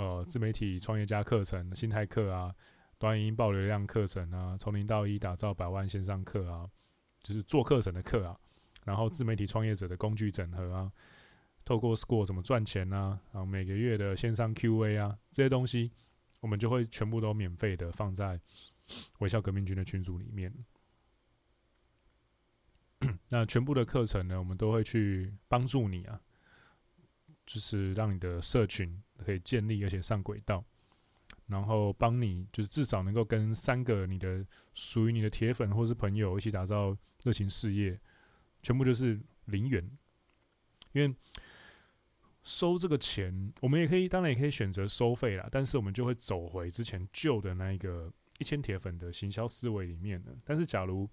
[0.00, 2.54] 呃，自媒体创业家课程、心态课啊，
[2.98, 6.66] 短影音爆流量课程啊，从零到一打造百万线上课啊。
[7.22, 8.34] 就是做课程的课啊，
[8.82, 10.90] 然后自媒体创业者的工具整合啊，
[11.66, 15.92] 透过 Score 怎么赚钱啊，然后每个月的线上 QA 啊，这些东西
[16.40, 18.40] 我们就会全部都免费的放在
[19.18, 20.50] 微笑革命军的群组里面。
[23.28, 26.18] 那全部的课程呢，我们都会去帮助你啊，
[27.52, 30.64] 就是让你的社群可以建立而且上轨道。
[31.46, 37.98] 然后帮你，就是至少能够跟三个你的属于你的铁粉或是朋友一起打造热情事业，
[38.62, 39.90] 全部就是零元。
[40.92, 41.12] 因为
[42.44, 45.48] 收这个钱，我们也可以，当然也可以选择收费啦。
[45.50, 50.32] 但是我们就会走回之前旧的那一个一千铁粉的行销思维里面了。
[50.44, 51.08] 但是假如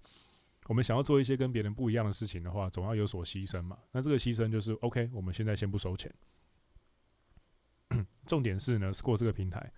[0.68, 3.78] 我们想要做一些跟别人不一样的事情的话，总要有所牺牲嘛。
[3.90, 6.14] 那这个牺牲就是 OK，我们现在先不收钱。
[8.26, 9.72] 重点是呢，Score 这个平台。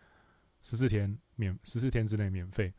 [0.63, 2.75] 十四天免，十四天之内免费，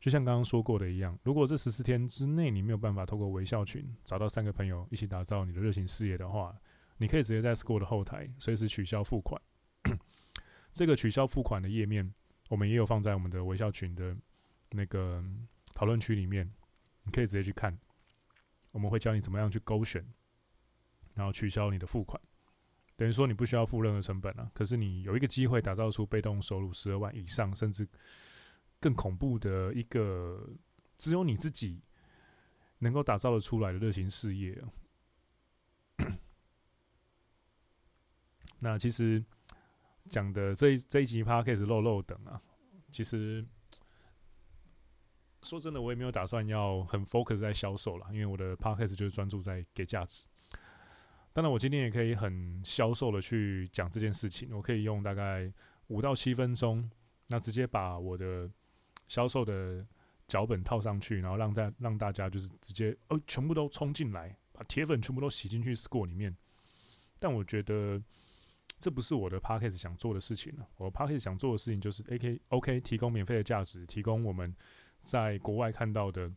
[0.00, 1.16] 就像刚刚说过的一样。
[1.22, 6.56] 如果这十四天之内你没有办法透过微笑群找到三个朋友一起打造你的热情事业的话，
[6.96, 9.40] 你可以直接在 Score 的后台随时取消付款。
[10.72, 12.12] 这个取消付款的页面，
[12.48, 14.16] 我们也有放在我们的微笑群的
[14.70, 15.22] 那个
[15.74, 16.50] 讨论区里面，
[17.04, 17.76] 你可以直接去看。
[18.70, 20.02] 我们会教你怎么样去勾选，
[21.14, 22.20] 然后取消你的付款。
[22.96, 27.86] 等于说你不需要付任何成本啊，可是你有一个机会打造出被动收入十二万以上，甚至
[28.80, 30.48] 更恐怖的一个
[30.96, 31.82] 只有你自己
[32.78, 34.62] 能够打造的出来的热情事业。
[38.60, 39.24] 那其实
[40.08, 42.40] 讲的这一这一集 Podcast 漏漏等啊，
[42.90, 43.44] 其实
[45.42, 50.26] 说真的，我也没有打算要很 focus 在销售了，因为我的 Podcast 就是专注在给价值。
[51.32, 54.54] 当然，我今天也可以很销售的去讲这件事情。
[54.54, 55.50] 我可以用大概
[55.88, 56.90] 五到七分钟，
[57.28, 58.50] 那直接把我的
[59.08, 59.86] 销售的
[60.28, 66.36] 脚本套上去，然后让在让大家就是直接哦，全部都冲进来，把铁粉全部都洗进去 Score 里面。
[67.18, 68.00] 但我觉得
[68.78, 70.68] 这不是我的 Podcast 想做的事情了。
[70.76, 74.54] 我 Podcast 想做的事情就是 AK OK 提供免费的价值，提供我们
[75.02, 76.32] 在国外看到的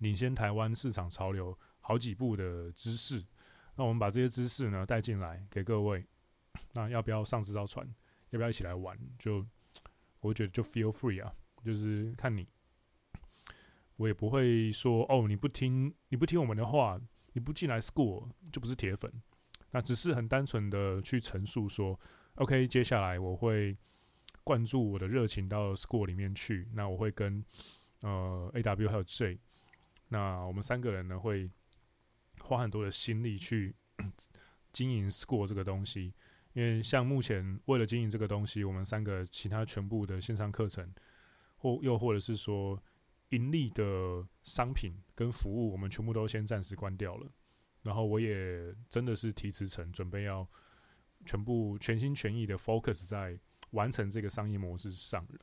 [0.00, 3.24] 领先台湾市场潮流好几步的知识。
[3.76, 6.06] 那我们把这些知识呢带进来给各位，
[6.72, 7.86] 那要不要上这艘船？
[8.30, 8.98] 要不要一起来玩？
[9.18, 9.46] 就
[10.20, 11.32] 我觉得就 feel free 啊，
[11.64, 12.46] 就是看你。
[13.96, 17.00] 我也不会说哦，你不听你不听我们的话，
[17.32, 19.10] 你不进来 school 就不是铁粉。
[19.70, 21.98] 那只是很单纯的去陈述说
[22.36, 23.76] ，OK，接下来我会
[24.48, 26.66] 灌注我的热情到 Score 里面去。
[26.72, 27.44] 那我会跟
[28.00, 29.38] 呃 AW 还有 J，
[30.08, 31.50] 那我们三个人呢会。
[32.40, 33.74] 花很多的心力去
[34.72, 36.14] 经营 Score 这个东西，
[36.52, 40.88] 因为像目前为了经营这个东西，我们三个其他全部的线上课程，
[41.56, 42.80] 或又或者是说
[43.30, 47.28] 盈利的商品跟服务，我们全部都先暂时关掉了。
[47.82, 50.48] 然后我也真的是提辞呈，准备要
[51.26, 53.36] 全部全心全意的 focus 在
[53.70, 55.38] 完成这个商业模式上了。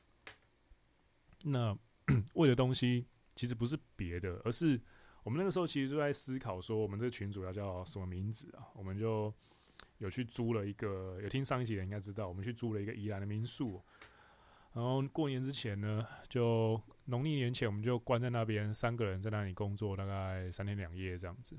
[1.44, 1.76] 那
[2.34, 4.80] 为的东西其实不是别的，而是
[5.22, 8.66] 我们那个时候其实就在思考说，我们这个群主要叫什么名字啊？
[8.74, 9.32] 我们就
[9.98, 13.82] 有去租了一个，有听上一集的应该知道，我们去租了一个宜兰的民宿。
[14.72, 21.58] 然后过年之前呢，就农历年前，我们就关在那边，三个人在那里工作，大概三天两夜这样子。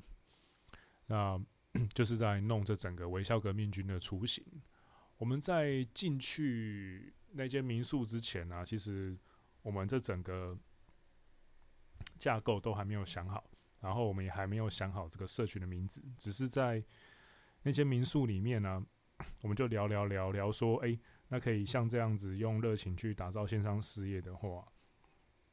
[1.07, 1.39] 那
[1.93, 4.43] 就是在弄这整个微笑革命军的雏形。
[5.17, 9.17] 我们在进去那间民宿之前呢、其实
[9.61, 10.57] 我们这整个
[12.17, 13.49] 架构都还没有想好，
[13.79, 16.83] 然后我们也还没有想好这个社群的名字，只是在
[17.63, 18.85] 那间民宿里面呢、
[19.41, 20.97] 我们就聊聊聊聊说，哎。
[21.29, 24.65] 那可以像这样子用热情去打造线上事业的话，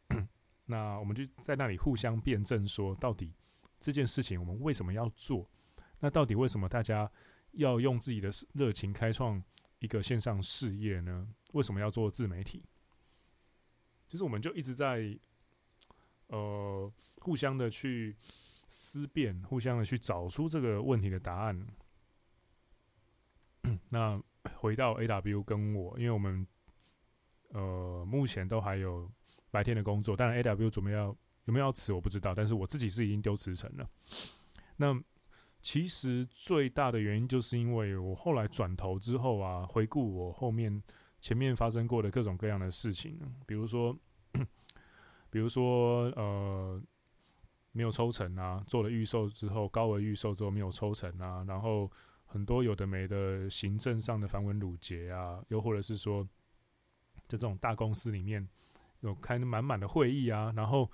[0.66, 3.34] 那我们就在那里互相辩证，说到底
[3.80, 5.50] 这件事情我们为什么要做？
[5.98, 7.10] 那到底为什么大家
[7.56, 9.42] 要用自己的热情开创
[9.78, 11.28] 一个线上事业呢？
[11.52, 12.62] 为什么要做自媒体？
[14.08, 15.18] 其实我们就一直在
[16.28, 18.16] 呃互相的去
[18.68, 21.66] 思辨，互相的去找出这个问题的答案。
[23.90, 24.22] 那。
[24.56, 26.46] 回到 AW 跟我，因为我们
[27.48, 29.10] 呃目前都还有
[29.50, 33.88] 白天的工作，当然 AW 准备要有没有要辞我不知道，但是我自己是已经丢辞呈了。
[34.76, 34.92] 那
[35.64, 40.80] 其实最大的原因就是因为我后来转头之后啊，回顾我后面
[41.20, 43.98] 前面发生过的各种各样的事情，比如说
[45.30, 46.80] 比如说呃
[47.72, 51.90] 没有抽成啊，做了预售之后高额预售之后没有抽成啊，然后。
[52.26, 56.24] 很多有的没的行政上的繁文缛节啊，又或者是说，
[57.28, 58.48] 在这种大公司里面
[59.02, 60.90] 有开满满的会议啊，然后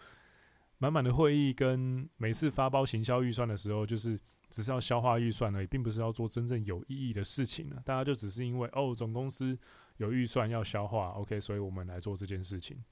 [0.77, 4.21] 满满的会议跟每次发包行销预算的时候，就是
[4.51, 7.81] 只是要消化预算而已，并不是要做真正有意义的事情呢。
[7.85, 9.57] 大家就只是因为哦，总公司
[9.97, 12.83] 有预算要消化，OK，所以我们来做这件事情，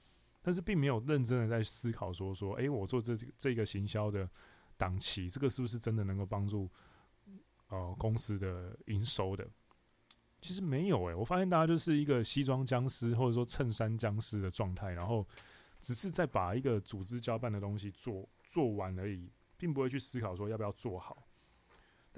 [0.41, 4.27] 但是并没有认真的在思考说说，诶，我做这这个行销的
[4.77, 6.69] 档期，这个是不是真的能够帮助？
[7.71, 9.47] 呃，公司的营收的，
[10.41, 15.23] 其实没有诶、我发现大家就是一个西装僵尸或者说衬衫僵尸的状态，然后
[15.79, 21.27] 只是在把一个组织交办的东西做做完而已，并不会去思考说要不要做好。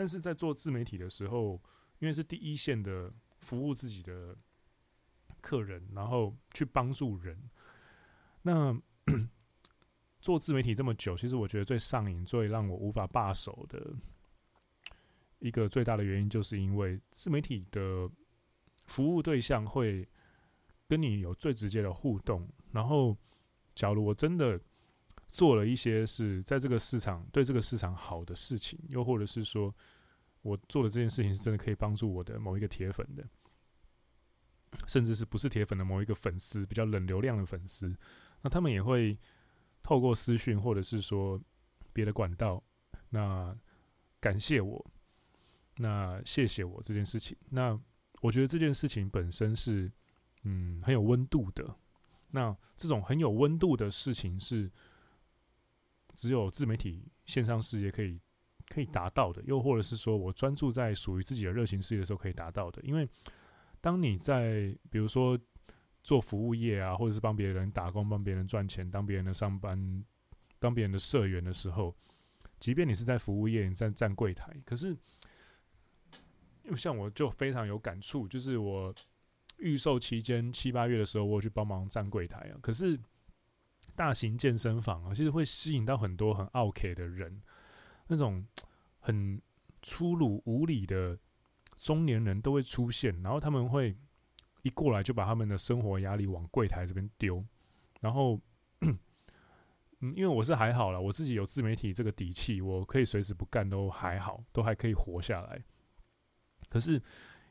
[0.01, 1.61] 但是在做自媒体的时候，
[1.99, 4.35] 因为是第一线的服务自己的
[5.41, 7.37] 客人，然后去帮助人，
[8.41, 8.75] 那
[10.19, 13.93] 做自媒体这么久，其实我觉得最上瘾、最让我无法罢手的。
[15.37, 18.09] 一个最大的原因，就是因为自媒体的
[18.85, 20.09] 服务对象会
[20.87, 22.49] 跟你有最直接的互动。
[22.71, 23.15] 然后，
[23.75, 24.59] 假如我真的
[25.31, 29.73] 做了一些是在这个市场对这个市场好的事情，又或者是说
[30.41, 33.25] 我做的这件事情是真的可以帮助我的某一个铁粉的，
[34.87, 37.95] 甚至是不是铁粉的某一个粉丝，比较冷流量的粉丝，
[38.41, 39.17] 那他们也会
[39.81, 41.41] 透过私讯或者是说
[41.93, 42.61] 别的管道，
[43.09, 43.57] 那
[44.19, 44.85] 感谢我。
[45.77, 47.35] 那谢谢我这件事情。
[47.49, 47.79] 那
[48.21, 49.89] 我觉得这件事情本身是，
[50.43, 51.73] 嗯，很有温度的。
[52.29, 54.69] 那这种很有温度的事情是，
[56.15, 58.19] 只有自媒体线上事业可以
[58.67, 62.81] 可以达到的，又或者是说我专注在属于自己的热情事业的时候可以达到的。
[62.83, 63.07] 因为
[63.79, 65.39] 当你在比如说
[66.03, 70.03] 做服务业啊，或者是帮别人打工、帮别人赚钱、当别人的上班、
[70.59, 71.95] 当别人的社员的时候，
[72.59, 74.97] 即便你是在服务业，你在站柜台，可是。
[76.63, 78.93] 因为像我就非常有感触，就是我
[79.57, 82.53] 预售期间七八月的时候，我去帮忙站柜台啊。
[82.61, 82.97] 可是
[84.01, 87.39] 大型健身房啊，其实会吸引到很多很奥客的人，
[88.07, 88.43] 那种
[88.97, 89.39] 很
[89.83, 91.15] 粗鲁无礼的
[91.77, 93.95] 中年人都会出现，然后他们会
[94.63, 97.45] 一过来就把他们的生活压力往柜台这边丢，
[98.01, 98.41] 然后
[98.79, 98.97] 嗯，
[100.15, 105.63] 因为我是还好了，我自己有自媒体这个底气，我可以随时不干都还好，都还可以活下来。
[106.71, 106.99] 可是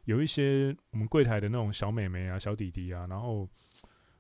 [0.03, 3.49] 有一些我们柜台的那种小妹妹啊、小弟弟啊，然后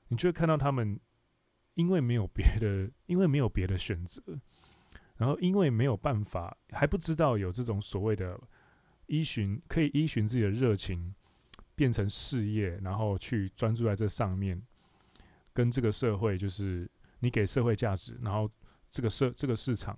[0.06, 0.96] 你就会看到他们，
[1.80, 4.22] 因为没有别的，因为没有别的选择，
[5.16, 8.38] 然后因为没有办法，还不知道有这种所谓的
[9.06, 11.14] 依循，可以依循自己的热情
[11.74, 14.60] 变成事业，然后去专注在这上面，
[15.54, 18.50] 跟这个社会就是你给社会价值，然后
[18.90, 19.96] 这个社这个市场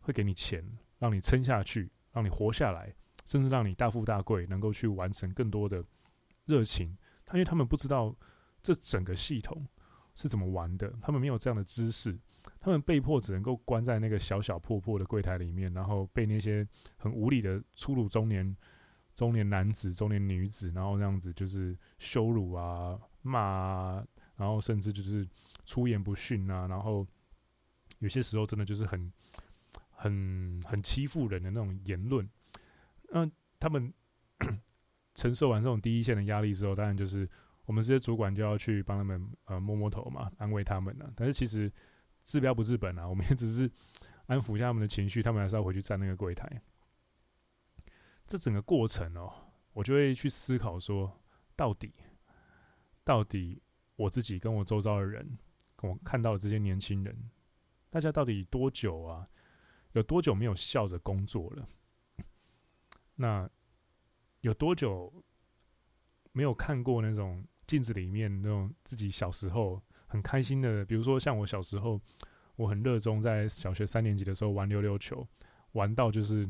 [0.00, 0.64] 会给你钱，
[0.98, 2.94] 让你撑下去，让你活下来。
[3.24, 5.84] 甚至让你大富大贵，能够去完成更多的
[6.44, 6.98] 热情。
[7.24, 8.12] 他因为他们不知道
[8.60, 9.64] 这整个系统
[10.14, 12.18] 是怎么玩的，他们没有这样的知识，
[12.60, 18.56] 他们被迫只能够关在那个小小破破的柜台里面，然后被那些很无理的粗鲁中年
[19.14, 24.06] 中年男子、中年女子，然后那样子就是羞辱啊、骂啊，
[24.36, 25.26] 然后甚至就是
[25.64, 27.06] 出言不逊啊，然后
[27.98, 29.12] 有些时候真的就是很
[29.90, 32.28] 很很欺负人的那种言论。
[33.10, 33.92] 那他们
[35.14, 37.28] 承受完这种第一线的压力之后，当然就是
[37.64, 41.12] 我们这些主管就要去帮他们呃摸摸头嘛，安慰他们呢。
[41.16, 41.72] 但是其实
[42.24, 43.70] 治标不治本啊，我们也只是
[44.26, 46.62] 安抚一下他们的情绪，他们还是要回去站那个柜台。
[48.26, 51.22] 这整个过程哦，我就会去思考说，
[51.54, 51.94] 到底
[53.04, 53.62] 到底
[53.96, 55.38] 我自己跟我周遭的人，
[55.76, 57.30] 跟我看到的这些年轻人，
[57.90, 59.28] 大家到底多久啊？
[59.92, 61.68] 有多久没有笑着工作了？
[63.16, 63.48] 那
[64.40, 65.12] 有多久
[66.32, 70.84] 没有看过那种镜子里面那种自己小时候很开心的？
[70.84, 71.98] 比如说像我小时候，
[72.56, 75.26] 我很热衷在小学三年级的时候玩溜溜球，
[75.72, 76.46] 玩到就是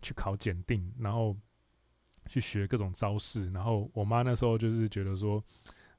[0.00, 1.36] 去考检定，然后
[2.26, 3.50] 去学各种招式。
[3.50, 5.44] 然后我妈那时候就是觉得说，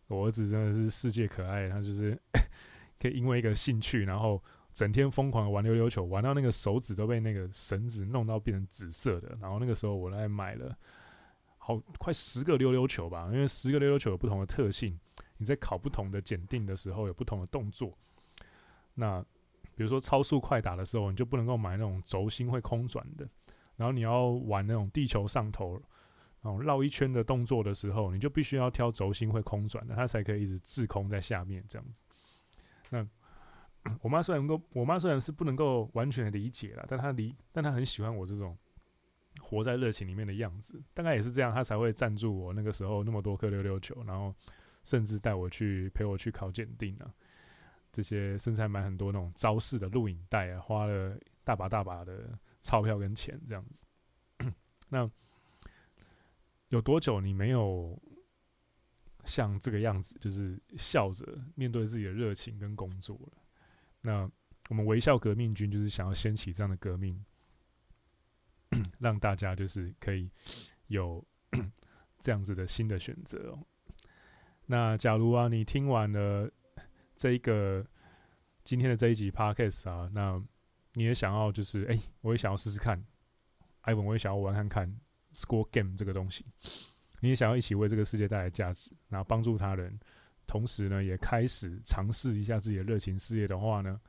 [0.08, 2.20] 我儿子真的是世界可爱，他就是
[2.98, 4.42] 可以因为一个兴趣，然后。
[4.74, 9.38] 整天疯狂的玩溜溜球，玩到那个手指都被那个绳子弄到变成紫色的。
[9.40, 10.76] 然后那个时候我来买了
[11.66, 15.00] 好快十个溜溜球吧，因为十个溜溜球有不同的特性，
[15.38, 17.98] 你在考不同的检定的时候有不同的动作。
[18.96, 19.22] 那
[19.74, 23.26] 比如说超速快打的时候，你就不能够买那种轴心会空转的。
[23.78, 25.82] 然后你要玩那种地球上头，
[26.42, 32.04] 然后绕一圈的动作的时候，你就必须要挑轴心会空转的，它才可以一直滞空在下面这样子。
[32.90, 33.08] 那
[34.02, 38.56] 我妈虽然能够，我妈虽然是不能够完全理解啦，但她理，但她很喜欢我这种
[39.44, 40.82] 活在热情里面的样子。
[40.94, 44.34] 大概也是这样，他才会赞助我那个时候那么多颗溜溜球，然后
[44.84, 47.14] 甚至带我去陪我去考检定啊。
[47.92, 53.84] 这些甚至还买很多那种招式的录影带啊，花了大把大把的钞票跟钱这样子。
[54.90, 55.10] 那
[56.70, 58.02] 有多久你没有
[59.26, 63.38] 像这个样子，就是笑着面对自己的热情跟工作了？
[64.02, 64.30] 那
[64.70, 67.24] 我们微笑革命军就是想要掀起这样的革命，
[69.00, 70.30] 让大家就是可以
[70.88, 71.24] 有
[72.20, 73.60] 这样子的新的选择哦。
[74.66, 76.50] 那假如啊，你听完了
[77.16, 77.86] 这一个
[78.64, 80.42] 今天的这一集 Podcast 啊，那
[80.94, 83.04] 你也想要就是哎、我也想要试试看
[83.84, 85.00] ，Ivan 我也想要玩看看
[85.34, 86.46] Score Game 这个东西，
[87.20, 90.00] 你也想要一起为这个世界带来价值，然后帮助他人。
[90.46, 94.00] 同时呢，也开始尝试一下自己的热情事业的话呢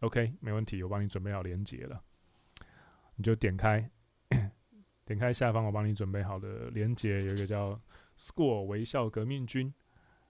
[0.00, 2.00] ，OK，没问题，我帮你准备好连接了，
[3.16, 3.90] 你就点开，
[5.04, 7.80] 点开下方我帮你准备好的连接，有一个叫
[8.18, 9.72] “Score 微笑革命军”，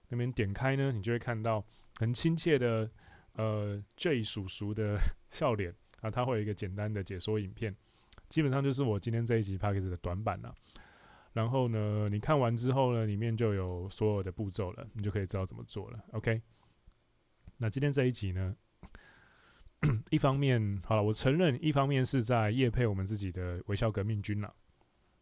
[0.09, 1.65] 那边点开呢，你就会看到
[1.99, 2.89] 很亲切的
[3.33, 4.97] 呃 J 叔叔的
[5.31, 7.75] 笑脸啊，他会有一个简单的解说影片，
[8.29, 10.53] 基本上就是我今天这一集 Podcast 的短板了。
[11.33, 15.99] 然后呢，你看完之后呢，里面就有所有的步骤了，你就可以知道怎么做了。
[16.13, 16.41] OK，
[17.57, 18.55] 那今天这一集呢，
[20.09, 24.53] 一方面好了，我承认一方面是在业配我们自己的微笑革命军了，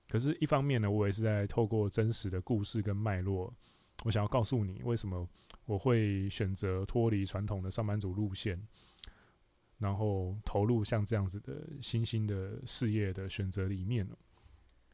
[0.09, 3.53] 可是一方面呢，我也是在透过真实的故事跟脉络，
[4.03, 5.27] 我想要告诉你为什么
[5.65, 8.61] 我会选择脱离传统的上班族路线，
[9.77, 14.07] 然后投入像这样子的新兴的事业的选择里面。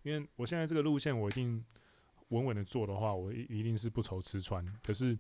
[0.04, 1.64] 因为我现在这个路线，我一定
[2.30, 4.66] 稳稳的做的话，我一定是不愁吃穿。
[4.82, 5.18] 可是，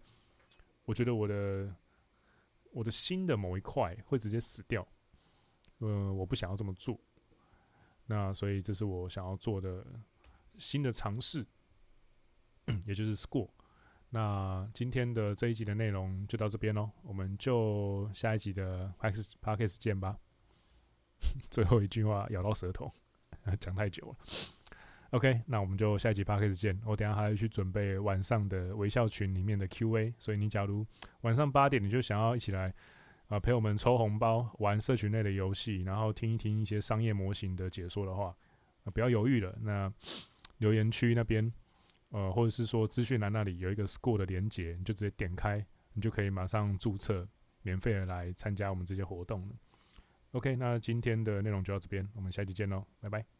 [0.85, 1.73] 我觉得我的
[2.71, 4.87] 我的心的某一块会直接死掉。
[5.79, 6.99] 呃，我不想要这么做。
[8.05, 9.85] 那所以，这是我想要做的
[10.57, 11.45] 新的尝试，
[12.85, 13.49] 也就是 Score。
[14.09, 20.17] 那今天的这一集的内容就到这边喽，我们就下一集的 Podcast Podcast 见吧。
[21.51, 22.91] 最后一句话咬到舌头，
[23.59, 24.17] 讲太久了。
[25.11, 26.79] OK，那我们就下一集 Podcast 见。
[26.85, 30.85] 我等下还要去准备晚上的微笑群里面的 QA，所以你假如
[31.21, 32.73] 晚上八点你就想要一起来
[33.27, 38.35] 啊、陪我们抽红包、玩社群内的游戏，然后听一听一些商业模型的解说的话，
[38.83, 39.55] 呃、不要犹豫了。
[39.61, 39.91] 那
[40.57, 41.51] 留言区那边，
[42.09, 47.27] 呃，或者是说资讯栏那里有一个 Score 的连接，你就直接点开，你就可以马上注册，
[47.61, 49.55] 免费的来参加我们这些活动了。
[50.33, 53.38] OK，那今天的内容就到这边，我们下期见喽，拜拜。